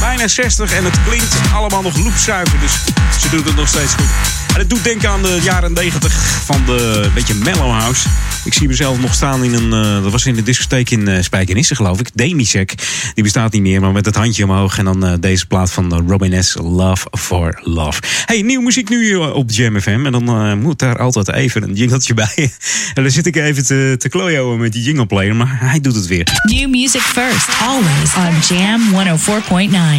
[0.00, 2.58] Bijna 60 en het klinkt allemaal nog loepzuiver.
[2.60, 2.72] Dus
[3.20, 4.41] ze doet het nog steeds goed.
[4.52, 6.12] En het doet denken aan de jaren 90
[6.44, 8.08] van de beetje mellow house.
[8.44, 9.72] Ik zie mezelf nog staan in een.
[9.72, 12.10] eh, dat was in de discotheek in eh Spijkenisse, geloof ik.
[12.14, 12.74] Demisec.
[13.14, 14.78] Die bestaat niet meer, maar met het handje omhoog.
[14.78, 16.56] En dan eh, deze plaat van Robin S.
[16.60, 18.00] Love for Love.
[18.24, 20.06] Hey, nieuwe muziek nu op Jam FM.
[20.06, 22.34] En dan moet daar altijd even een jingletje bij.
[22.94, 25.36] en dan zit ik even te, te klojoen met die jingle player.
[25.36, 26.26] Maar hij doet het weer.
[26.42, 28.80] New music first, always on Jam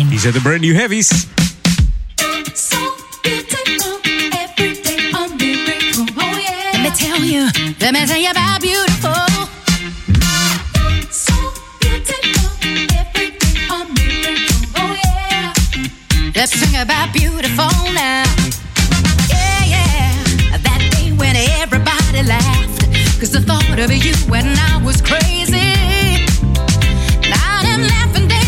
[0.03, 0.09] 104.9.
[0.09, 1.09] Die zet de brand new heavies.
[7.03, 7.49] Tell you,
[7.81, 9.25] let me tell you about beautiful.
[11.11, 11.35] So
[11.81, 12.49] beautiful,
[12.99, 14.61] everything a miracle.
[14.79, 15.53] Oh yeah.
[16.35, 18.23] Let's sing about beautiful now.
[19.33, 20.57] Yeah, yeah.
[20.67, 22.81] That day when everybody laughed.
[23.19, 25.73] Cause the thought of you and I was crazy.
[27.29, 28.43] Now them laughing when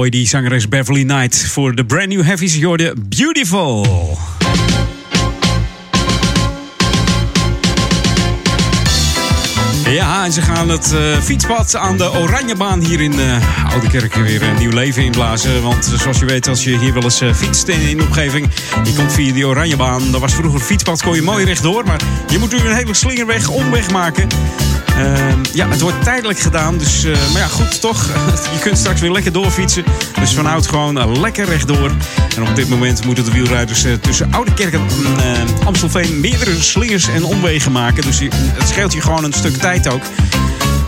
[0.00, 2.62] mooi die zangeres Beverly Knight voor de brand new heavies.
[2.62, 3.86] Hoorde Beautiful.
[9.90, 14.42] Ja, en ze gaan het eh, fietspad aan de Oranjebaan hier in uh, Oudekerk weer
[14.42, 15.62] een nieuw leven inblazen.
[15.62, 18.02] Want eh, zoals je weet, als je hier wel eens eh, fietst in, in de
[18.02, 18.48] omgeving,
[18.84, 20.10] je komt via die Oranjebaan.
[20.10, 21.84] Dat was vroeger fietspad, kon je mooi rechtdoor.
[21.84, 24.28] Maar je moet nu een hele slingerweg, omweg maken.
[25.04, 26.78] Ehm, ja, het wordt tijdelijk gedaan.
[26.78, 28.06] Dus, eh, maar ja, goed, toch.
[28.54, 29.84] je kunt straks weer lekker doorfietsen.
[30.20, 31.90] Dus vanuit gewoon eh, lekker rechtdoor.
[32.36, 34.80] En op dit moment moeten de wielrijders eh, tussen Oudekerk en
[35.18, 38.02] eh, Amstelveen meerdere slingers en omwegen maken.
[38.02, 40.02] Dus het scheelt je gewoon een stuk tijd ook.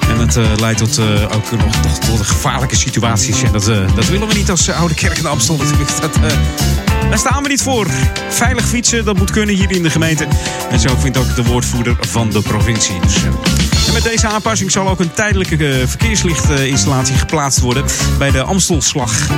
[0.08, 1.00] En eh, leidt tot,
[1.34, 3.42] ook nog tot, tot gevaarlijke situaties.
[3.42, 3.64] En dat,
[3.94, 6.00] dat willen we niet als Oude Kerk en Amstel natuurlijk.
[6.00, 6.14] Dat,
[7.08, 7.86] daar staan we niet voor.
[8.28, 10.26] Veilig fietsen, dat moet kunnen hier in de gemeente.
[10.70, 13.00] En zo vindt ook de woordvoerder van de provincie.
[13.00, 13.16] Dus,
[13.86, 17.84] en met deze aanpassing zal ook een tijdelijke eh, verkeerslichtinstallatie geplaatst worden
[18.18, 19.28] bij de Amstelslag.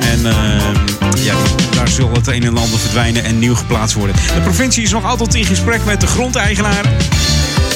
[0.00, 1.34] En eh, ja,
[1.70, 4.16] daar zal het een en ander verdwijnen en nieuw geplaatst worden.
[4.16, 6.84] De provincie is nog altijd in gesprek met de grondeigenaar.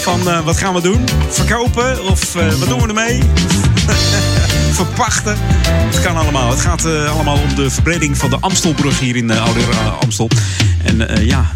[0.01, 1.05] Van eh, wat gaan we doen?
[1.28, 2.05] Verkopen?
[2.05, 3.23] Of eh, wat doen we ermee?
[4.81, 5.36] Verpachten?
[5.66, 6.51] Het kan allemaal.
[6.51, 10.31] Het gaat allemaal om de verbreding van de Amstelbrug hier in Ouder eh, Amstel.
[10.85, 11.51] En ja,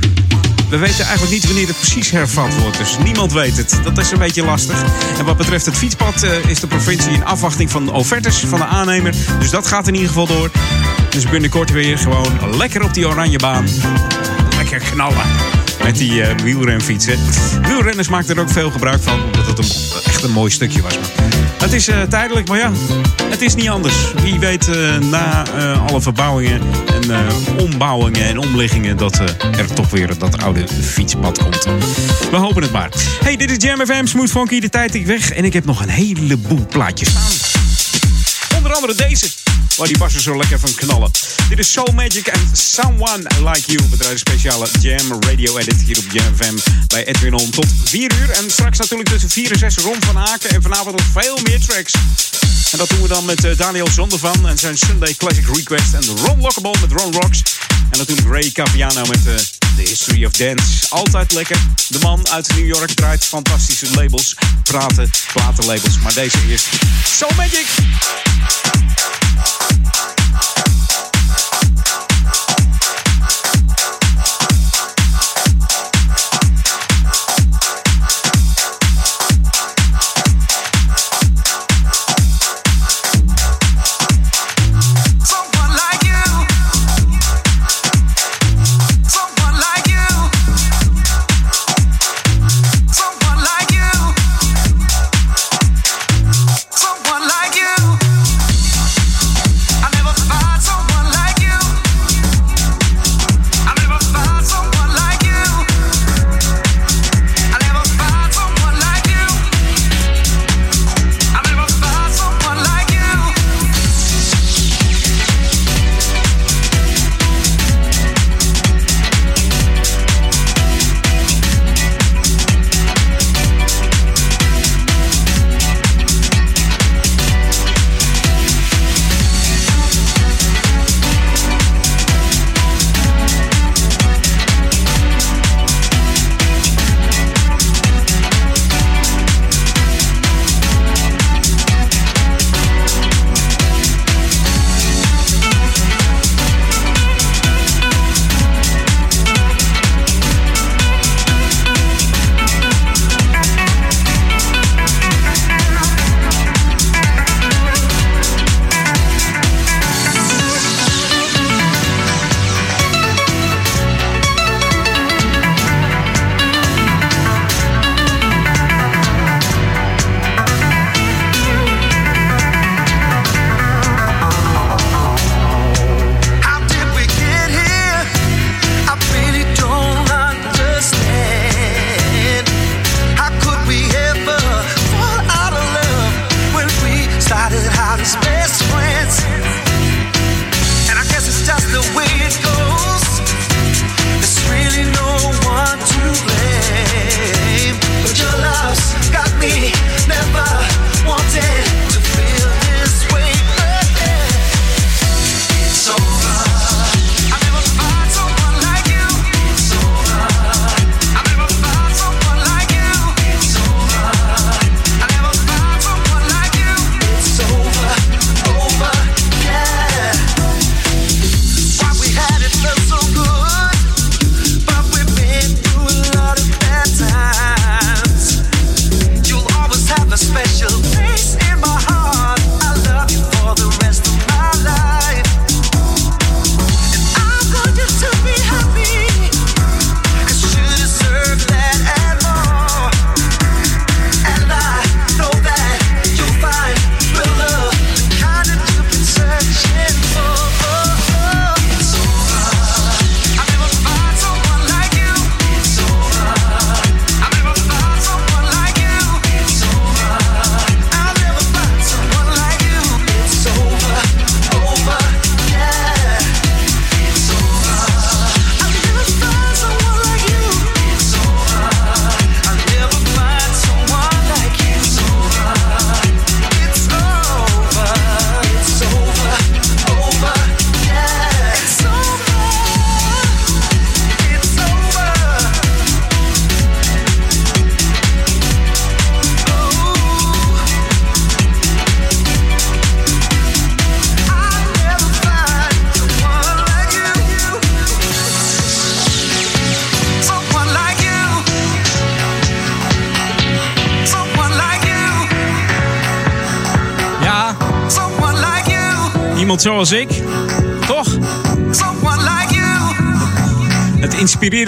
[0.75, 2.79] we weten eigenlijk niet wanneer het precies hervat wordt.
[2.79, 3.79] Dus niemand weet het.
[3.83, 4.85] Dat is een beetje lastig.
[5.19, 8.65] En wat betreft het fietspad eh, is de provincie in afwachting van offertes van de
[8.65, 9.15] aannemer.
[9.39, 10.51] Dus dat gaat in ieder geval door.
[11.11, 13.69] Dus binnenkort weer gewoon lekker op die oranje baan.
[14.57, 15.27] Lekker knallen.
[15.83, 17.19] Met die eh, wielrenfietsen.
[17.63, 19.23] Wielrenners maken er ook veel gebruik van.
[19.23, 20.99] Omdat het een, echt een mooi stukje was.
[21.65, 22.73] Het is eh, tijdelijk, maar ja,
[23.31, 23.95] het is niet anders.
[24.23, 26.61] Wie weet eh, na eh, alle verbouwingen
[27.11, 27.27] en
[27.59, 28.97] ombouwingen en omliggingen...
[28.97, 29.19] dat
[29.59, 31.65] er toch weer dat oude fietspad komt.
[32.31, 32.89] We hopen het maar.
[33.23, 35.31] Hey, dit is Jam FM, Smooth Funky, de tijd ik weg.
[35.31, 38.59] En ik heb nog een heleboel plaatjes staan.
[38.59, 39.44] Onder andere deze,
[39.77, 41.11] waar die bassen zo lekker van knallen.
[41.49, 43.89] Dit is Soul Magic and Someone Like You.
[43.91, 46.55] We draaien speciale Jam Radio Edit hier op Jam FM
[46.87, 48.31] bij Edwin On tot 4 uur.
[48.31, 50.51] En straks natuurlijk tussen 4 en 6 Ron van Aken.
[50.51, 51.93] En vanavond nog veel meer tracks.
[52.73, 55.95] En dat doen we dan met eh, Daniel Zondervan en zijn Sunday Classic Request.
[55.95, 57.43] En Ron Lockable met Ron Rocks.
[57.91, 59.35] En natuurlijk Ray Capiano met eh,
[59.77, 60.89] The History of Dance.
[60.89, 61.57] Altijd lekker.
[61.89, 64.35] De man uit New York draait fantastische labels.
[64.63, 65.99] Praten, platenlabels.
[65.99, 66.69] Maar deze eerst.
[67.05, 67.67] Soul Magic!
[69.77, 70.84] Thank you.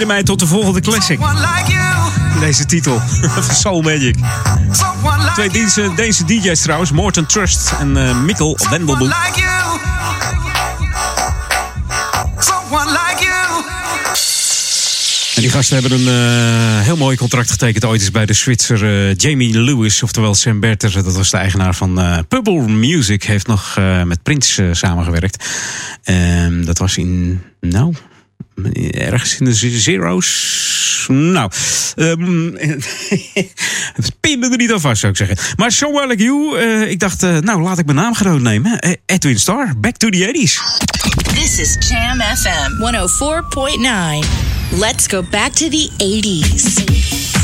[0.07, 1.19] Mij tot de volgende classic.
[2.39, 3.01] Deze titel.
[3.61, 4.15] Soul Magic.
[5.33, 6.91] Twee Deense, Deense DJ's trouwens.
[6.91, 9.13] Morten Trust en eh, Mikkel Wendelboek.
[15.35, 19.09] En die gasten hebben een eh, heel mooi contract getekend ooit eens bij de Zwitser
[19.09, 21.03] eh, Jamie Lewis, oftewel Sam Berter.
[21.03, 23.23] Dat was de eigenaar van eh Purple Music.
[23.23, 25.45] Heeft nog met Prince samengewerkt.
[26.03, 27.93] Ehm, dat was in, nou,
[28.99, 30.65] ergens in de ze- zero's.
[31.07, 31.51] Nou,
[31.95, 32.49] ehm
[34.19, 35.37] pin me er niet aan vast, zou ik zeggen.
[35.55, 38.79] Maar So Like You, eh, ik dacht, eh, nou, laat ik mijn naam gewoon nemen.
[38.79, 40.59] Eh, Edwin Starr, back to the 80s.
[41.33, 44.27] This is Jam FM 104.9.
[44.79, 47.36] Let's go back to the 80s.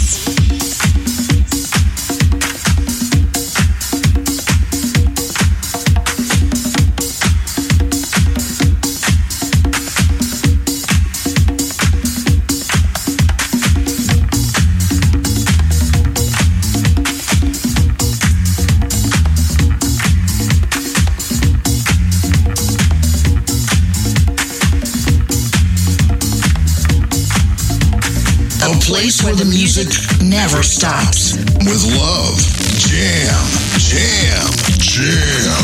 [29.03, 29.89] Place where the music
[30.21, 31.35] never stops.
[31.59, 32.39] With love,
[32.79, 33.43] jam,
[33.75, 34.47] jam,
[34.79, 35.59] jam.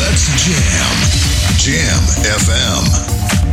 [0.00, 0.88] Let's jam.
[1.58, 3.47] Jam FM.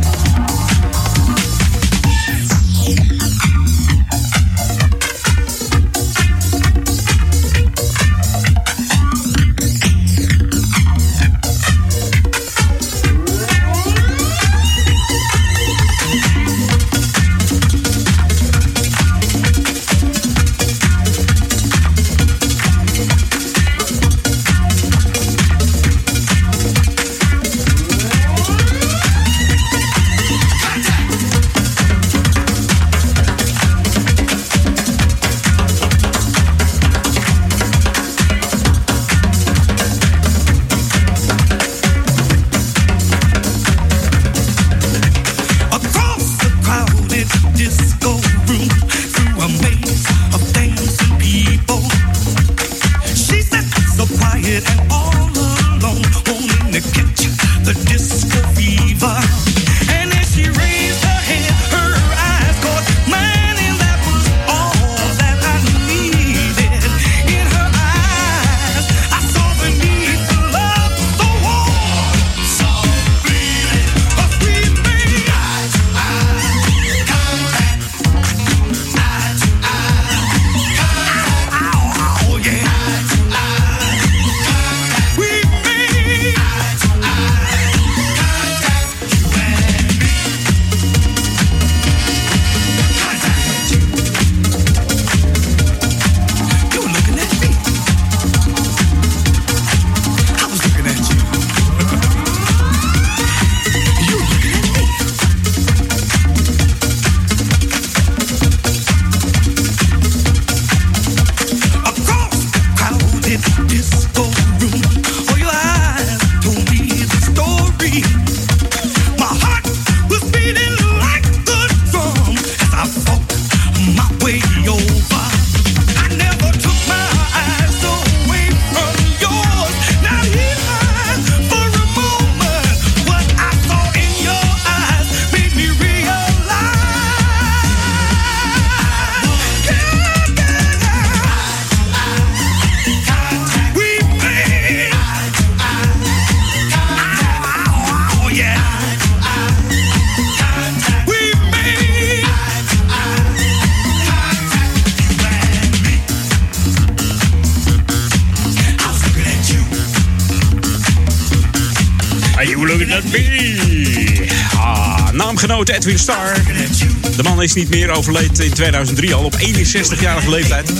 [167.46, 170.72] Is niet meer overleed in 2003 al op 61-jarige leeftijd.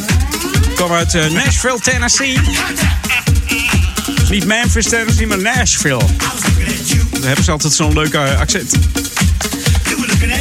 [0.74, 2.38] Kwam uit eh, Nashville, Tennessee.
[4.30, 6.04] Niet Memphis, Tennessee, maar Nashville.
[7.10, 8.72] Daar hebben ze altijd zo'n leuk eh, accent.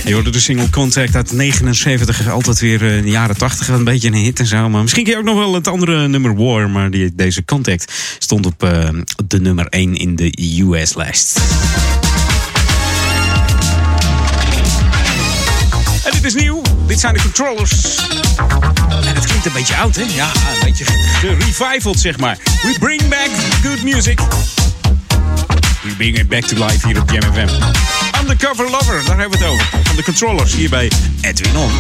[0.06, 3.84] Je hoorde de single Contact uit 79, altijd weer eh, in de jaren 80, een
[3.84, 4.70] beetje een hit en zo.
[4.70, 7.94] Maar misschien ken je ook nog wel het andere nummer War, maar die, deze Contact
[8.20, 8.60] stond op
[9.28, 11.40] de nummer 1 in de US-lijst.
[16.96, 17.98] Dit zijn de controllers.
[18.90, 20.04] En het klinkt een beetje oud, hè?
[20.04, 22.38] Ja, een beetje gerevivald, zeg maar.
[22.62, 23.30] We bring back
[23.64, 24.20] good music.
[25.82, 27.48] We bring it back to life hier op JamFM.
[28.22, 29.68] Undercover Lover, daar hebben we het over.
[29.84, 30.92] Van de controllers hier bij
[31.22, 31.72] Edwin On.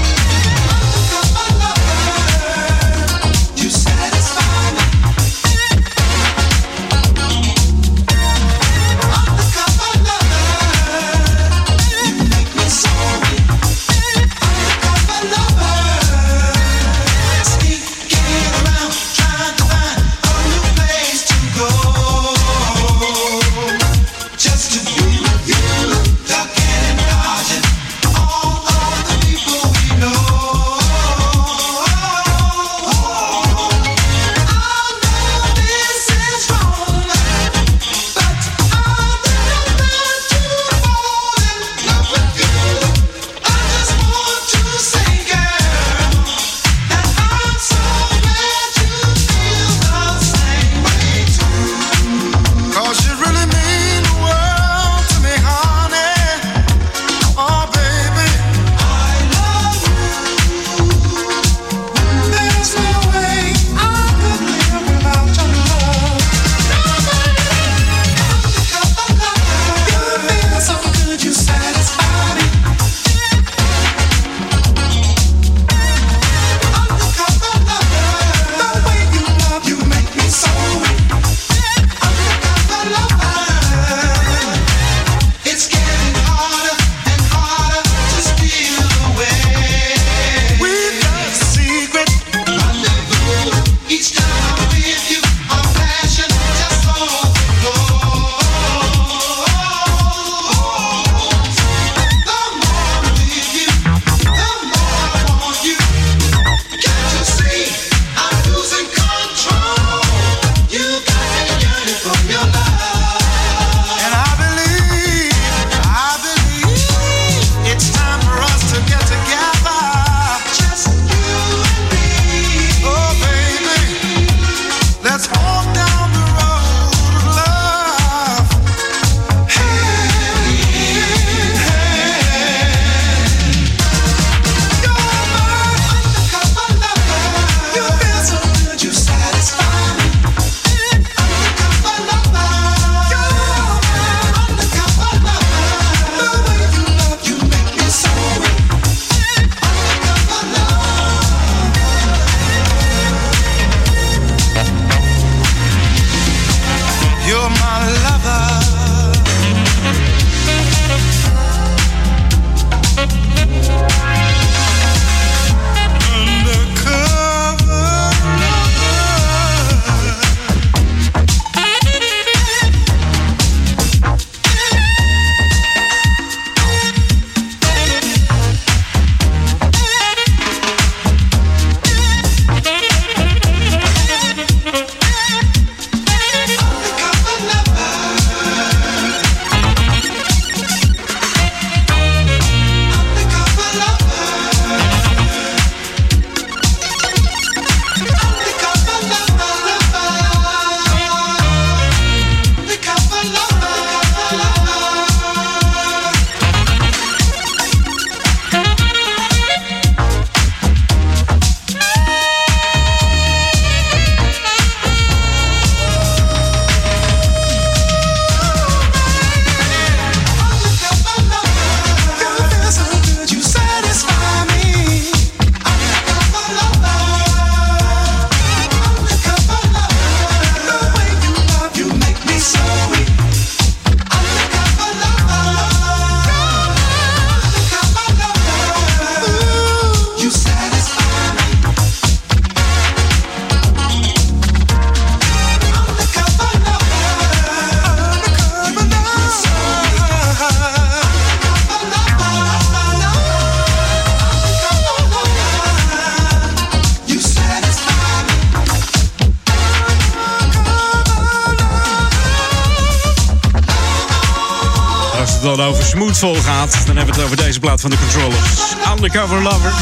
[265.62, 268.62] over smoothful gaat, dan hebben we het over deze plaat van de Controllers.
[268.96, 269.74] Undercover Lover.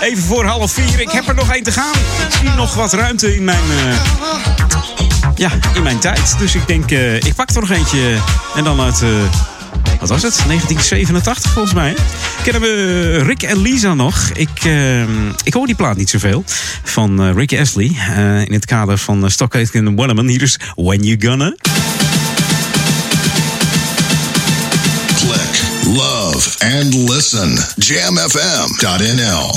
[0.00, 1.00] Even voor half vier.
[1.00, 1.92] Ik heb er nog één te gaan.
[2.28, 3.62] Ik zie nog wat ruimte in mijn...
[3.70, 3.96] Eh,
[5.34, 6.38] ja, in mijn tijd.
[6.38, 8.16] Dus ik denk, eh, ik pak er nog eentje.
[8.54, 9.02] En dan uit...
[9.02, 9.08] Eh,
[10.00, 10.42] wat was het?
[10.46, 11.94] 1987 volgens mij.
[12.42, 14.30] Kennen we Rick en Lisa nog?
[14.32, 14.64] Ik,
[15.42, 16.44] ik hoor die plaat niet zoveel.
[16.84, 17.96] Van Rick Astley.
[18.44, 20.26] in het kader van Stockade in the Waterman.
[20.26, 21.54] Hier is When You Gonna...
[25.96, 27.50] love, and listen.
[27.80, 29.50] JamFM.nl.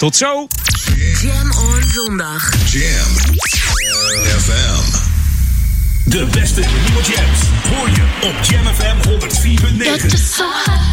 [0.00, 0.46] Tot zo!
[1.22, 2.52] Jam on zondag.
[2.72, 3.16] Jam
[4.38, 4.98] FM.
[6.04, 7.40] De beste nieuwe jams
[7.70, 10.89] hoor je op Jam FM 104.9.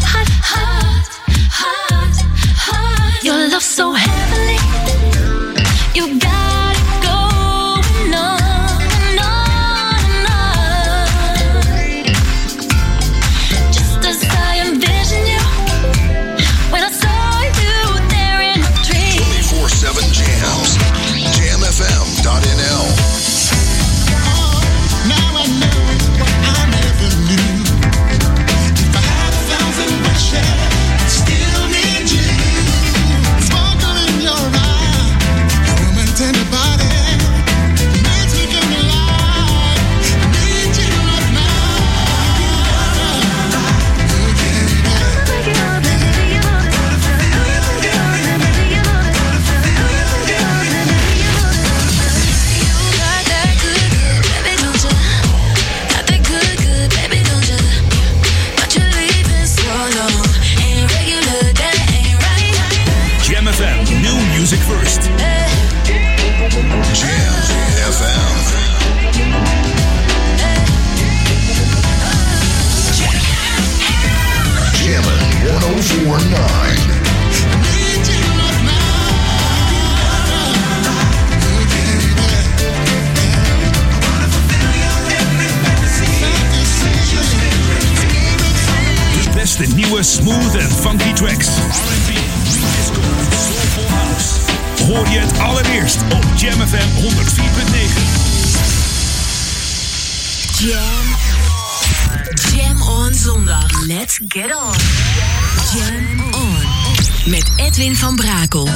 [107.78, 108.68] Edwin van Brakel.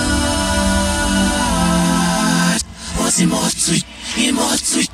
[4.16, 4.91] Jam,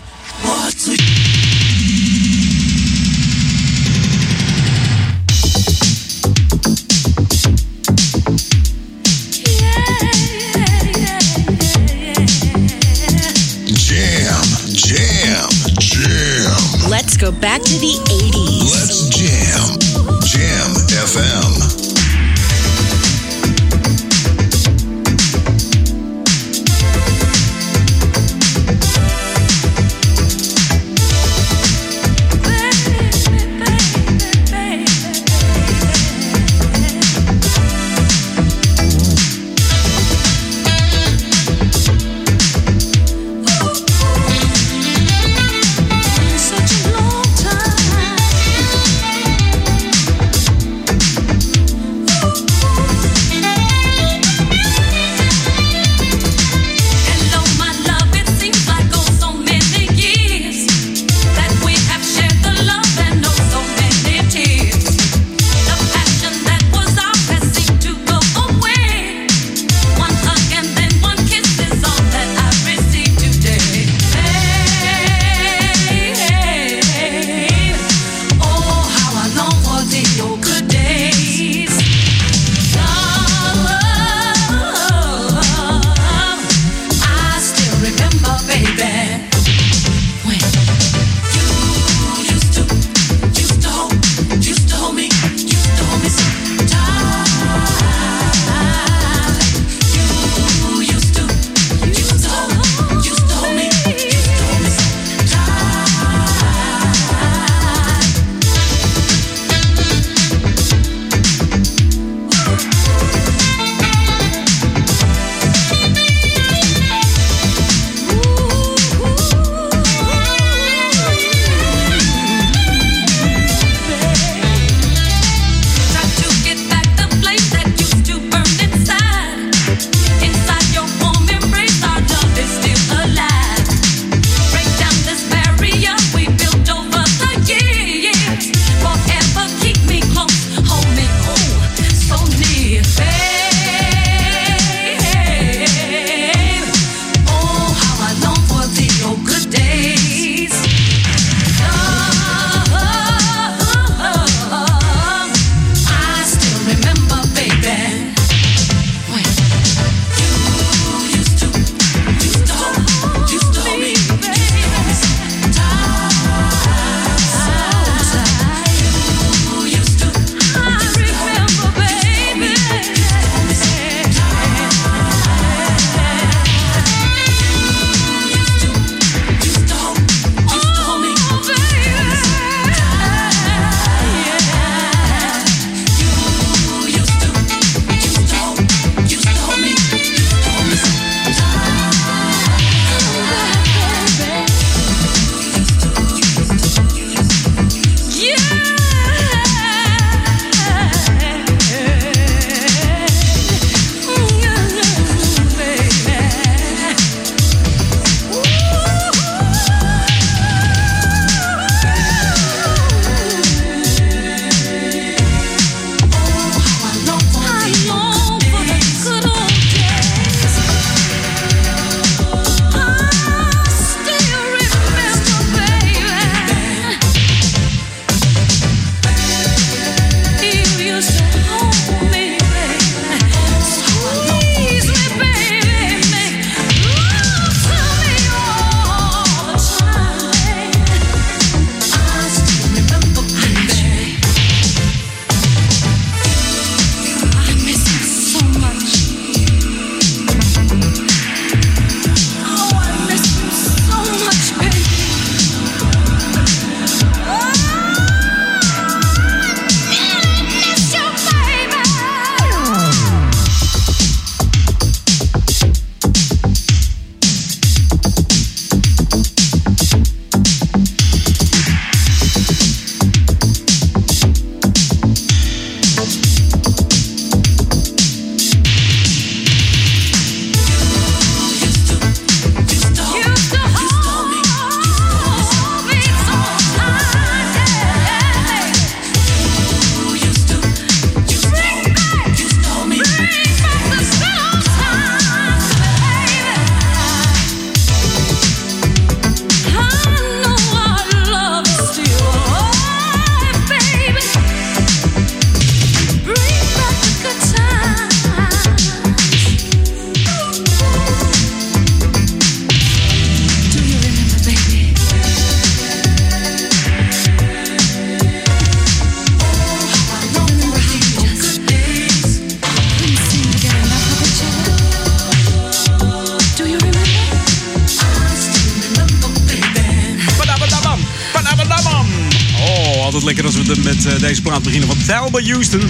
[335.42, 335.82] Houston.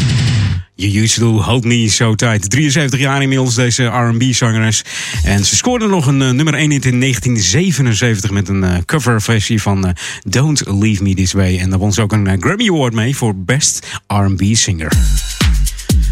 [0.76, 2.50] You used to hold me so tight.
[2.50, 4.84] 73 jaar inmiddels, deze R&B-zangeres.
[5.24, 8.32] En ze scoorde nog een eh, nummer 1 in 1977...
[8.32, 9.94] met een eh, uh, coverversie van eh,
[10.24, 11.60] Don't Leave Me This Way.
[11.60, 14.92] En daar won ze ook een Grammy Award mee voor Best R&B-Singer.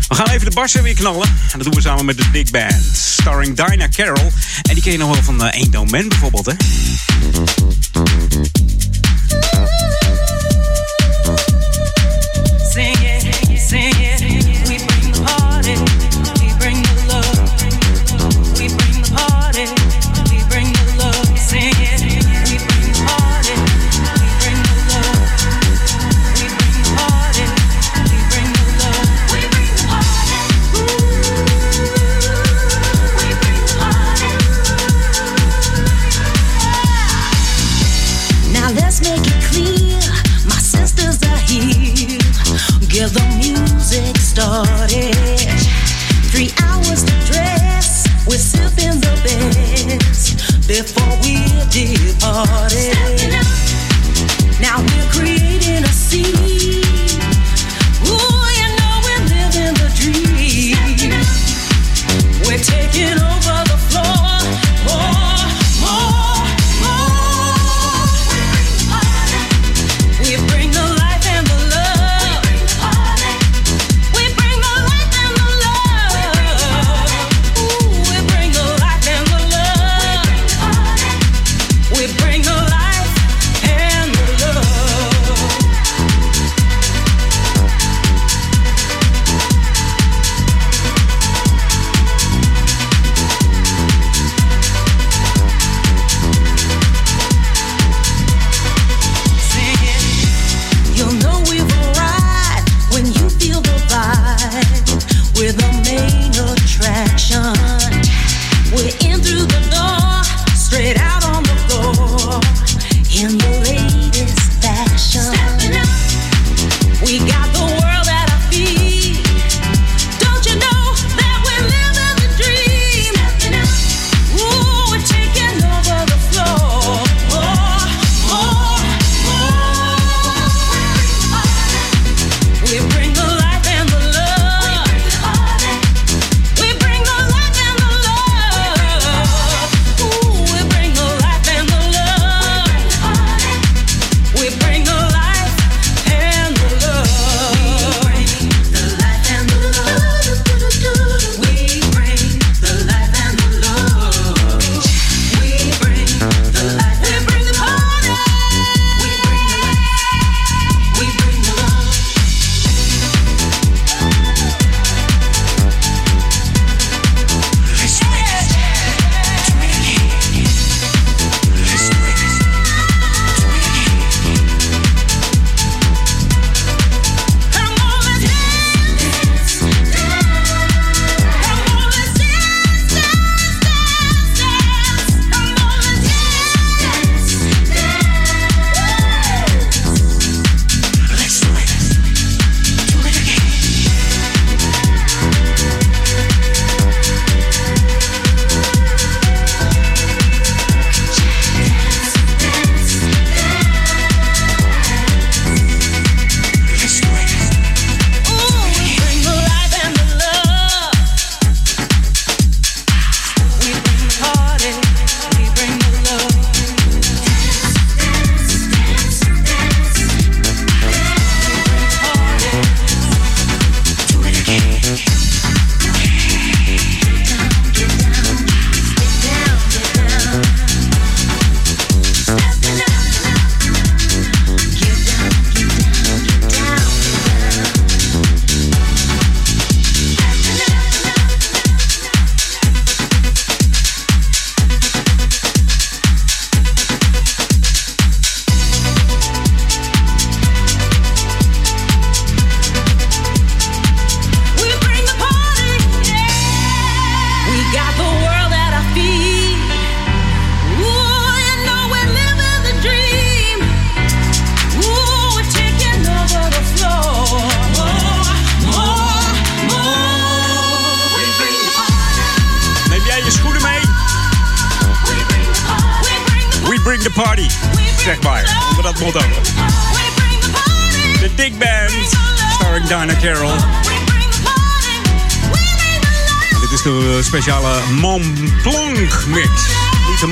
[0.07, 1.27] We gaan even de barsen weer knallen.
[1.27, 2.83] En dat doen we samen met de Big Band.
[2.93, 4.31] Starring Dinah Carroll.
[4.61, 6.53] En die ken je nog wel van Ain't No bijvoorbeeld, hè?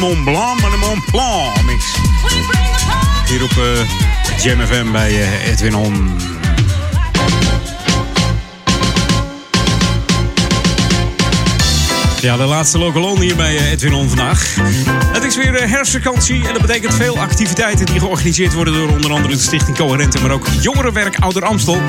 [0.04, 1.96] Mont Blanc, maar de Mont Blanc mix.
[3.28, 6.16] Hier op eh, Jam FM bij eh, Edwin On.
[12.24, 14.56] Ja, de laatste local on hier bij eh, Edwin On vandaag.
[15.14, 19.12] Het is weer eh, herfstvakantie en dat betekent veel activiteiten die georganiseerd worden door onder
[19.12, 21.82] andere de Stichting Coherente, maar ook Jongerenwerk Ouder Amstel.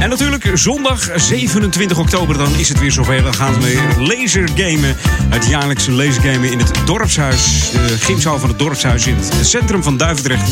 [0.00, 3.22] En natuurlijk zondag 27 oktober, dan is het weer zover.
[3.22, 4.96] Dan gaan we weer lasergamen.
[5.36, 7.70] Het jaarlijkse lasergamen in het dorpshuis.
[7.72, 10.50] De gymzaal van het dorpshuis in het centrum van Duivendrecht.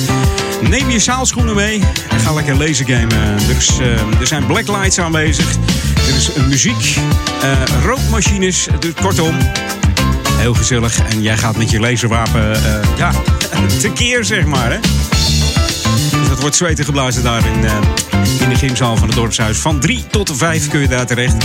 [0.68, 3.18] Neem je zaalschoenen mee en ga lekker lasergamen.
[3.48, 5.54] Er, is, eh, er zijn blacklights aanwezig.
[6.08, 6.96] Er is muziek,
[7.42, 7.50] eh,
[7.84, 8.66] rookmachines.
[8.78, 9.36] Dus kortom,
[10.36, 10.98] heel gezellig.
[10.98, 13.12] En jij gaat met je laserwapen eh, ja,
[13.80, 14.72] tekeer, zeg maar.
[14.72, 14.78] Hè?
[16.18, 17.64] Dus dat wordt zweten geblazen daar in,
[18.40, 19.58] in de gymzaal van het dorpshuis.
[19.58, 21.36] Van 3 tot 5 kun je daar terecht.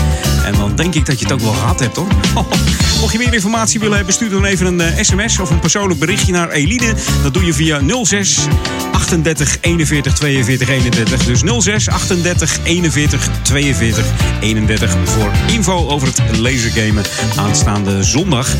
[0.45, 2.07] En dan denk ik dat je het ook wel gehad hebt, hoor.
[2.99, 5.99] Mocht je meer informatie willen hebben, stuur dan even een eh, sms of een persoonlijk
[5.99, 6.93] berichtje naar Eline.
[7.23, 8.47] Dat doe je via 06
[8.91, 11.25] 38 41 42 31.
[11.25, 14.05] Dus 06 38 41 42
[14.41, 17.03] 31 voor info over het lasergamen
[17.35, 18.55] aanstaande zondag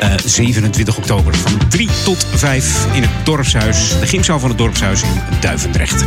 [0.00, 1.34] eh, 27 oktober.
[1.36, 6.04] Van 3 tot 5 in het dorpshuis, de gymzaal van het dorpshuis in Duivendrecht.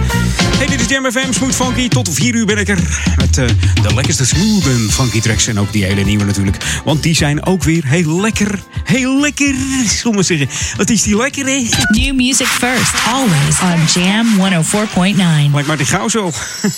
[0.57, 1.87] Hey, dit is Jam FM, Smooth Funky.
[1.87, 2.79] Tot 4 uur ben ik er
[3.17, 3.47] met eh,
[3.81, 5.47] de lekkerste smooth en funky tracks.
[5.47, 6.81] En ook die hele nieuwe natuurlijk.
[6.83, 8.59] Want die zijn ook weer heel lekker.
[8.83, 9.55] Heel lekker,
[10.01, 10.49] zullen we zeggen.
[10.77, 11.67] Wat is die lekker, hè?
[11.89, 15.51] New music first, always on Jam 104.9.
[15.51, 16.31] Lijkt maar die gauw zo.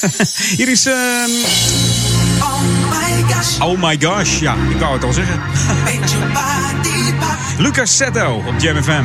[0.57, 0.85] Hier is...
[0.85, 1.29] ehm,
[3.59, 5.39] Oh my gosh, ja, ik wou het al zeggen.
[7.57, 9.03] Lucas Setto op Jam FM.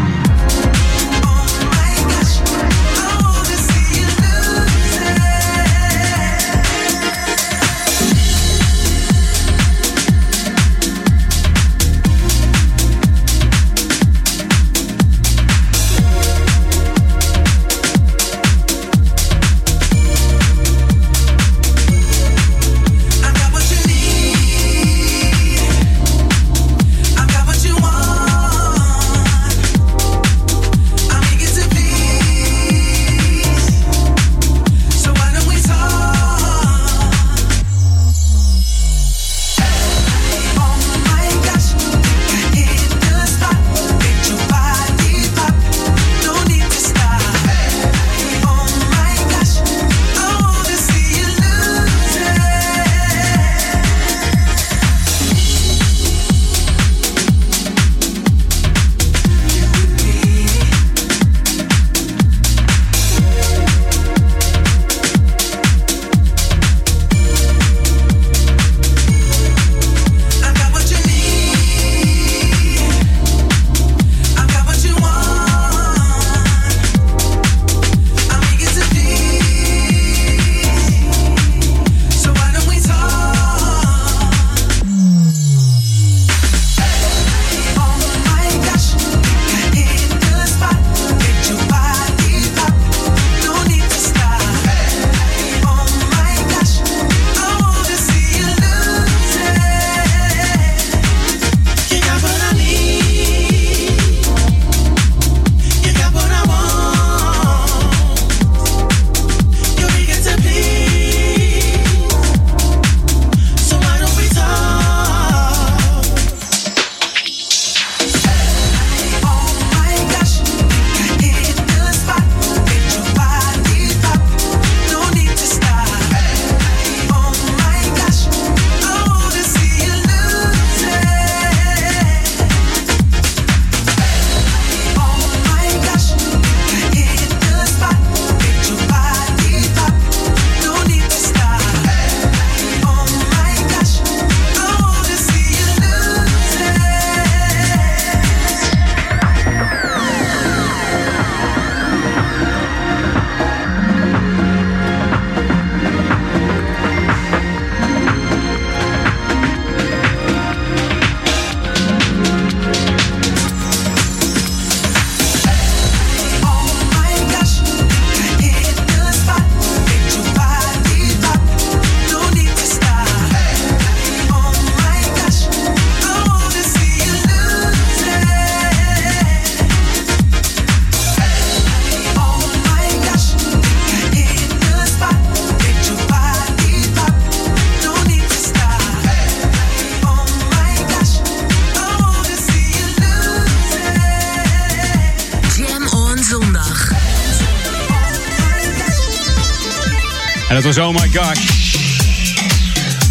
[200.77, 201.75] Was Oh My Gosh.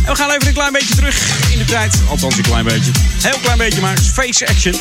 [0.06, 2.02] En we gaan even een klein beetje terug in de tijd.
[2.10, 2.92] Althans een klein beetje.
[3.22, 4.74] Heel klein beetje, maar Face Action.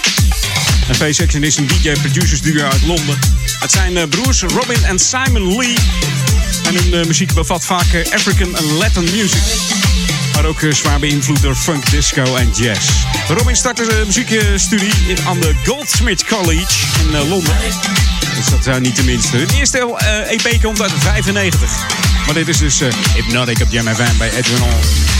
[0.89, 3.19] En Face Action is een DJ-producers duo uit Londen.
[3.59, 5.77] Het zijn eh, broers Robin en Simon Lee.
[6.67, 9.43] En hun eh, muziek bevat vaak eh, African en Latin music.
[10.35, 12.89] Maar ook zwaar beïnvloed door funk, disco en jazz.
[13.29, 14.93] Robin startte de muziekstudie
[15.27, 17.57] aan de Goldsmith College in Londen.
[18.37, 19.37] Dus dat zijn niet de minste.
[19.37, 19.79] Hun eerste
[20.29, 22.04] EP komt uit 95.
[22.25, 25.14] Maar dit is dus eh, Hypnotic op Jam FM bij Edwin On.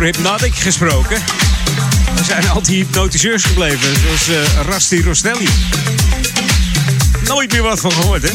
[0.00, 1.16] Over Hypnotic gesproken.
[2.18, 5.48] Er zijn al die hypnotiseurs gebleven, zoals eh Rasti Rostelli.
[7.24, 8.30] Nooit meer wat van gehoord, hè?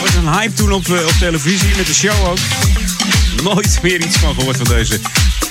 [0.00, 2.38] Was een hype toen op, eh, op televisie, met de show ook.
[3.42, 5.00] Nooit meer iets van gehoord van deze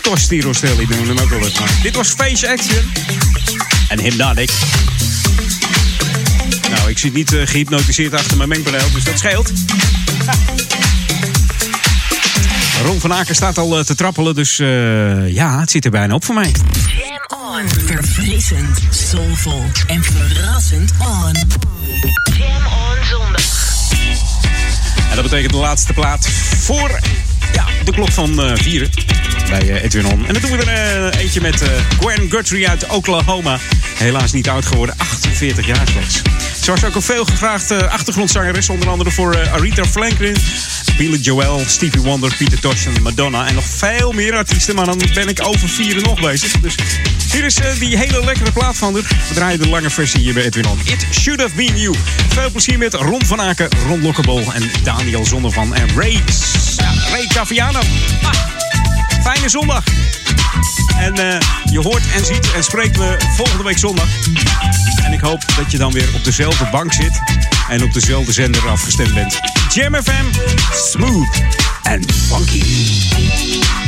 [0.02, 1.60] Tostirostelli doen we hem ook wel eens.
[1.60, 2.92] Maar dit was Face Action.
[3.88, 4.52] En Hypnotic.
[6.70, 9.52] Nou, ik zit niet eh, gehypnotiseerd achter mijn mengpaneel, dus dat scheelt.
[12.86, 16.14] Ron van Aken staat al eh, te trappelen, dus eh, ja, het zit er bijna
[16.14, 16.52] op voor mij.
[16.52, 17.70] Jam on.
[17.86, 21.34] Verfrissend, soulvol en verrassend on.
[22.38, 23.42] Jam on zondag.
[25.10, 26.28] En dat betekent de laatste plaat
[26.58, 27.00] voor
[27.54, 28.90] ja, de klok van eh vieren
[29.50, 30.28] bij eh, Edwin On.
[30.28, 31.64] En dat doen we er eh, eentje met
[32.00, 33.58] Gwen Guthrie uit Oklahoma.
[33.98, 36.22] Helaas niet oud geworden, 48 jaar slechts.
[36.62, 40.36] Ze was ook een veel gevraagd achtergrondzangeres, onder andere voor eh, Aretha Franklin,
[40.98, 43.48] Billy Joel, Stevie Wonder, Peter Tosh en Madonna.
[43.48, 46.52] En nog veel meer artiesten, maar dan ben ik over vieren nog bezig.
[46.52, 46.76] Dus
[47.32, 49.04] hier is eh, die hele lekkere plaat van haar.
[49.28, 50.66] We draaien de lange versie hier bij Edwin.
[50.84, 51.96] It Should Have Been You.
[52.28, 56.24] Veel plezier met Ron van Aken, Ron Lokkebol en Daniel Zonnevan en Ray,
[56.78, 57.82] ja, Ray Caviano.
[59.24, 59.84] Fijne zondag.
[61.00, 61.40] En eh,
[61.72, 64.08] je hoort en ziet en spreekt me volgende week zondag.
[65.22, 67.22] Hoop dat je dan weer op dezelfde bank zit
[67.70, 69.40] en op dezelfde zender afgestemd bent.
[69.74, 70.26] Jam FM,
[70.72, 71.42] smooth
[71.84, 73.81] and funky.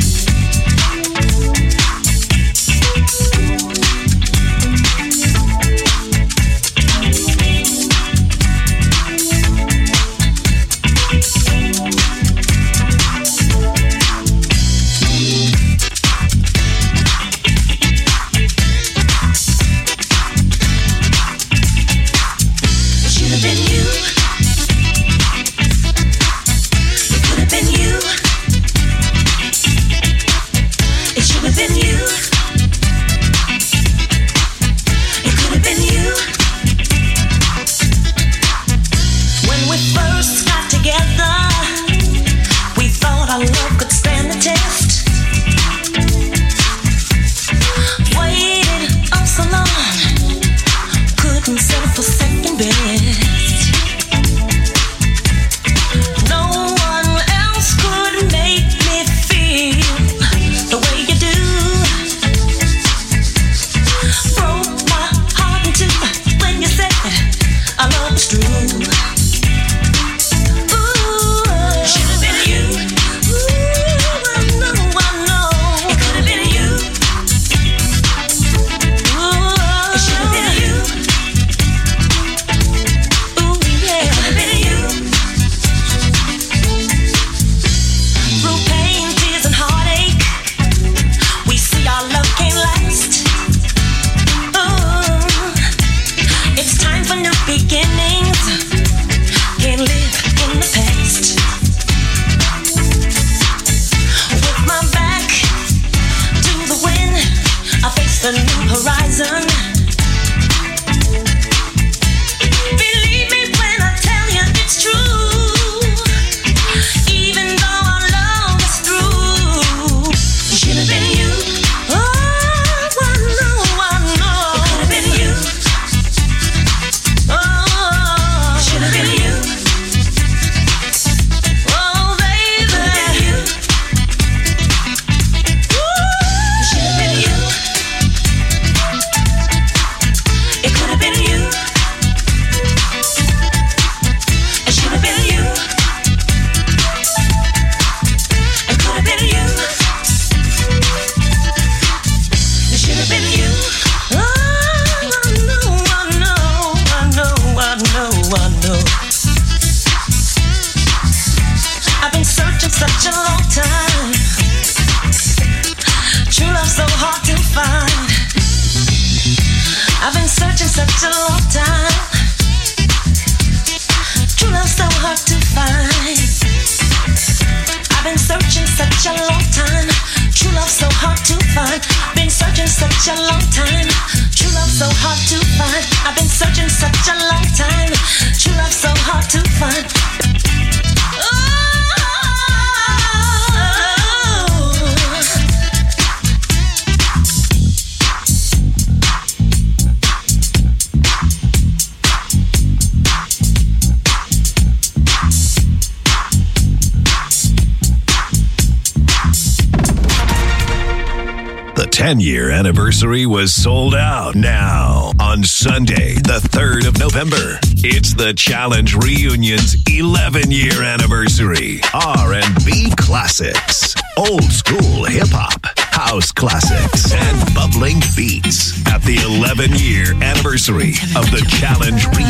[213.04, 217.58] Was sold out now on Sunday, the 3rd of November.
[217.84, 221.80] It's the Challenge Reunion's 11 year anniversary.
[221.92, 230.14] R&B classics, old school hip hop, house classics, and bubbling beats at the 11 year
[230.24, 232.23] anniversary of the Challenge Reunion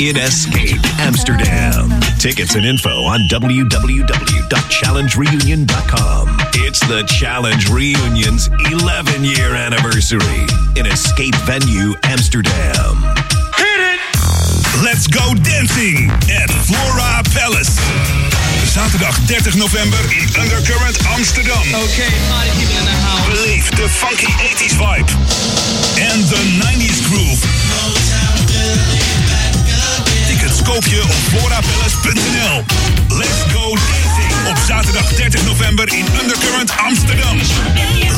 [0.00, 1.90] in Escape Amsterdam.
[2.18, 6.28] Tickets and info on www.challengereunion.com.
[6.64, 10.46] It's the Challenge Reunion's 11 year anniversary
[10.76, 12.96] in Escape Venue Amsterdam.
[13.60, 14.00] Hit it!
[14.80, 17.76] Let's go dancing at Flora Palace.
[18.72, 21.60] Zaterdag 30 november in Undercurrent Amsterdam.
[21.76, 23.28] Okay, party people in the house.
[23.28, 25.12] Beleef de funky 80s vibe
[26.00, 27.44] en de 90s groove.
[30.64, 32.64] Koop je op florapalace.nl.
[33.08, 37.36] Let's go dancing op zaterdag 30 november in Undercurrent Amsterdam.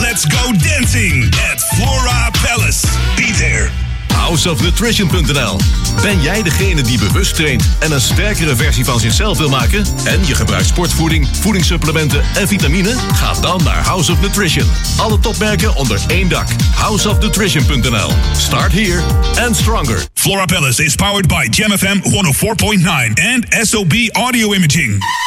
[0.00, 2.86] Let's go dancing at Flora Palace.
[3.16, 3.81] Be there.
[4.22, 5.56] houseofnutrition.nl.
[6.02, 9.84] Ben jij degene die bewust traint en een sterkere versie van zichzelf wil maken?
[10.04, 12.94] En je gebruikt sportvoeding, voedingssupplementen en vitamine?
[13.14, 14.70] Ga dan naar House of Nutrition.
[14.96, 16.46] Alle topmerken onder één dak.
[16.74, 18.10] houseofnutrition.nl.
[18.36, 19.02] Start here
[19.46, 20.04] and stronger.
[20.14, 25.21] Flora Palace is powered by Jam FM 104.9 and SOB Audio Imaging.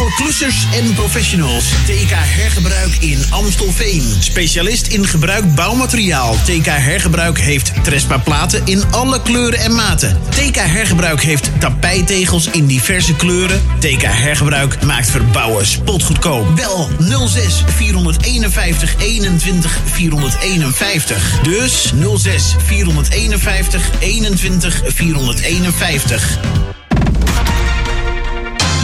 [0.00, 1.64] Voor klussers en professionals.
[1.68, 4.02] TK Hergebruik in Amstelveen.
[4.20, 6.36] Specialist in gebruik bouwmateriaal.
[6.44, 10.20] TK Hergebruik heeft Trespa platen in alle kleuren en maten.
[10.28, 13.62] TK Hergebruik heeft tapijtegels in diverse kleuren.
[13.78, 16.56] TK Hergebruik maakt verbouwen spotgoedkoop.
[16.56, 16.88] Bel
[17.28, 21.40] 06 451 21 451.
[21.42, 26.38] Dus 06 451 21 451.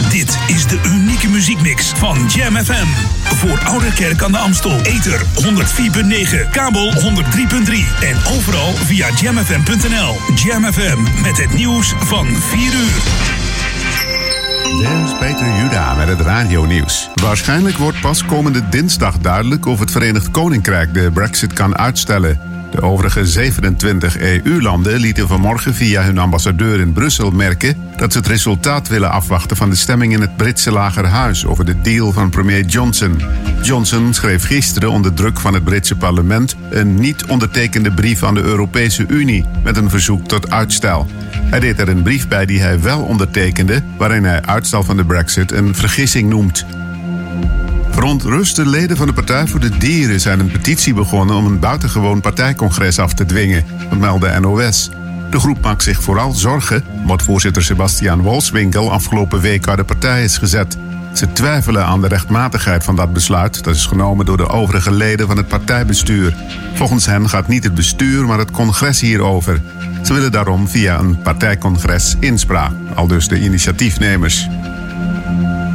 [0.09, 0.79] Dit is de
[1.17, 2.87] unieke muziekmix van Jam FM.
[3.35, 4.81] Voor Oude Kerk aan de Amstel.
[4.81, 6.99] Ether 104.9, kabel 103.3
[8.01, 10.15] en overal via jamfm.nl.
[10.35, 13.01] Jam FM met het nieuws van 4 uur.
[14.77, 17.09] Dit Peter Juda met het radio-nieuws.
[17.13, 22.56] Waarschijnlijk wordt pas komende dinsdag duidelijk of het Verenigd Koninkrijk de Brexit kan uitstellen.
[22.77, 28.27] De overige 27 EU-landen lieten vanmorgen via hun ambassadeur in Brussel merken dat ze het
[28.27, 32.65] resultaat willen afwachten van de stemming in het Britse Lagerhuis over de deal van premier
[32.65, 33.21] Johnson.
[33.61, 38.41] Johnson schreef gisteren onder druk van het Britse parlement een niet ondertekende brief aan de
[38.41, 41.07] Europese Unie met een verzoek tot uitstel.
[41.31, 45.05] Hij deed er een brief bij die hij wel ondertekende, waarin hij uitstel van de
[45.05, 46.65] Brexit een vergissing noemt.
[47.97, 52.21] Verontruste leden van de Partij voor de Dieren zijn een petitie begonnen om een buitengewoon
[52.21, 54.89] partijcongres af te dwingen, dat meldde NOS.
[55.31, 60.23] De groep maakt zich vooral zorgen omdat voorzitter Sebastian Wolfswinkel afgelopen week uit de partij
[60.23, 60.77] is gezet.
[61.13, 65.27] Ze twijfelen aan de rechtmatigheid van dat besluit dat is genomen door de overige leden
[65.27, 66.35] van het partijbestuur.
[66.73, 69.61] Volgens hen gaat niet het bestuur, maar het congres hierover.
[70.03, 74.47] Ze willen daarom via een partijcongres inspraak, al dus de initiatiefnemers.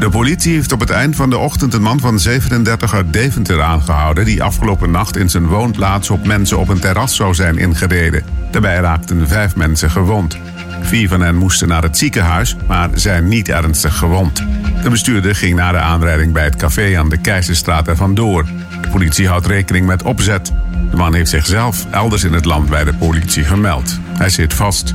[0.02, 3.62] De politie heeft op het eind van de ochtend een man van 37 uit Deventer
[3.62, 4.24] aangehouden...
[4.24, 8.24] die afgelopen nacht in zijn woonplaats op mensen op een terras zou zijn ingereden.
[8.50, 10.38] Daarbij raakten vijf mensen gewond.
[10.80, 14.42] Vier van hen moesten naar het ziekenhuis, maar zijn niet ernstig gewond.
[14.82, 18.46] De bestuurder ging na de aanrijding bij het café aan de Keizerstraat er vandoor.
[18.80, 20.52] De politie houdt rekening met opzet.
[20.90, 23.98] De man heeft zichzelf elders in het land bij de politie gemeld.
[24.18, 24.94] Hij zit vast.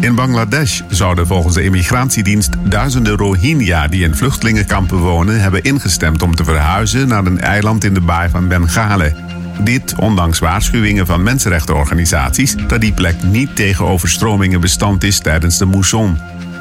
[0.00, 6.34] In Bangladesh zouden volgens de immigratiedienst duizenden Rohingya die in vluchtelingenkampen wonen hebben ingestemd om
[6.34, 9.16] te verhuizen naar een eiland in de baai van Bengalen.
[9.60, 15.64] Dit ondanks waarschuwingen van mensenrechtenorganisaties dat die plek niet tegen overstromingen bestand is tijdens de
[15.64, 16.18] moesson.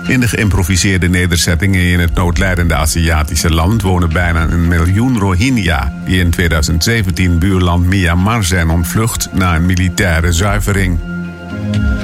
[0.08, 6.20] In de geïmproviseerde nederzettingen in het noodlijdende Aziatische land wonen bijna een miljoen Rohingya die
[6.20, 11.11] in 2017 buurland Myanmar zijn ontvlucht na een militaire zuivering.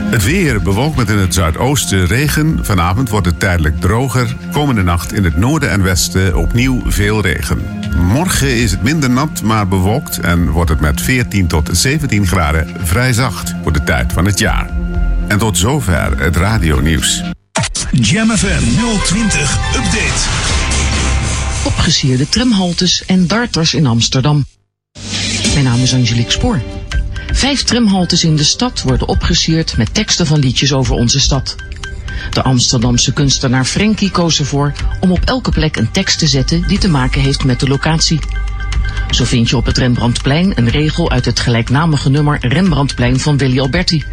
[0.10, 2.60] Het weer bewolkt met in het zuidoosten regen.
[2.62, 4.36] Vanavond wordt het tijdelijk droger.
[4.52, 7.62] Komende nacht in het noorden en westen opnieuw veel regen.
[7.98, 12.76] Morgen is het minder nat, maar bewolkt en wordt het met 14 tot 17 graden
[12.84, 14.70] vrij zacht voor de tijd van het jaar.
[15.28, 17.24] En tot zover het radionieuws.
[17.92, 18.64] Jam FM
[19.04, 20.30] 020 Update.
[21.64, 24.46] Opgesierde tramhaltes en darters in Amsterdam.
[25.54, 26.62] Mijn naam is Angelique Spoor.
[27.38, 31.56] Vijf tramhaltes in de stad worden opgesierd met teksten van liedjes over onze stad.
[32.30, 36.78] De Amsterdamse kunstenaar Frenkie koos ervoor om op elke plek een tekst te zetten die
[36.78, 38.20] te maken heeft met de locatie.
[39.12, 43.60] Zo vind je op het Rembrandtplein een regel uit het gelijknamige nummer Rembrandtplein van Willy
[43.60, 44.04] Alberti.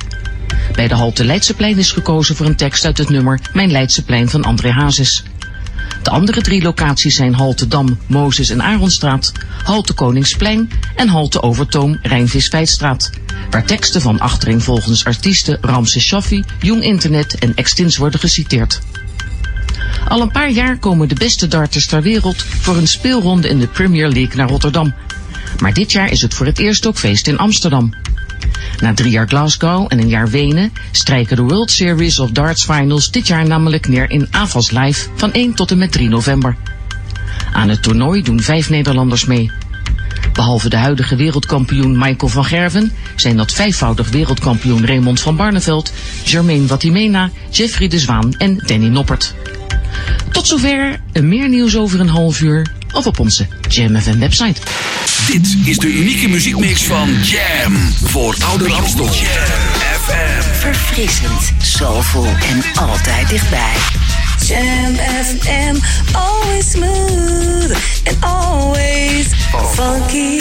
[0.72, 4.44] Bij de halte Leidseplein is gekozen voor een tekst uit het nummer Mijn Leidseplein van
[4.44, 5.22] André Hazes.
[6.02, 9.32] De andere drie locaties zijn Halte Dam, Mozes en Aronstraat,
[9.62, 13.11] Halte Koningsplein en Halte Overtoom, Rijnvis-Veitstraat.
[13.51, 18.81] Waar teksten van achtereenvolgens artiesten Ramses Shaffi, Jong Internet en Extins worden geciteerd.
[20.09, 23.66] Al een paar jaar komen de beste darters ter wereld voor een speelronde in de
[23.66, 24.94] Premier League naar Rotterdam.
[25.59, 27.94] Maar dit jaar is het voor het eerst ook feest in Amsterdam.
[28.80, 33.10] Na drie jaar Glasgow en een jaar Wenen strijken de World Series of Darts Finals
[33.10, 36.56] dit jaar namelijk neer in Avals Live van 1 tot en met 3 november.
[37.52, 39.50] Aan het toernooi doen vijf Nederlanders mee.
[40.32, 45.92] Behalve de huidige wereldkampioen Michael van Gerven zijn dat vijfvoudig wereldkampioen Raymond van Barneveld,
[46.24, 49.34] Jermaine Watimena, Jeffrey de Zwaan en Danny Noppert.
[50.32, 54.60] Tot zover, meer nieuws over een half uur of op onze Jam FM website.
[55.26, 59.04] Dit is de unieke muziekmix van Jam voor Ouder Amstel.
[59.04, 59.14] Jam
[60.04, 60.42] FM.
[60.58, 63.72] Verfrissend, soulful en altijd dichtbij.
[64.46, 64.94] Jam
[65.24, 65.76] FM,
[66.12, 69.26] always smooth and always
[69.74, 70.38] funky.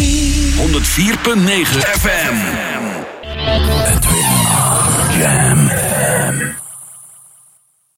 [0.57, 2.35] 104.9 FM.
[3.45, 4.25] Edwin
[5.19, 6.62] Jam FM.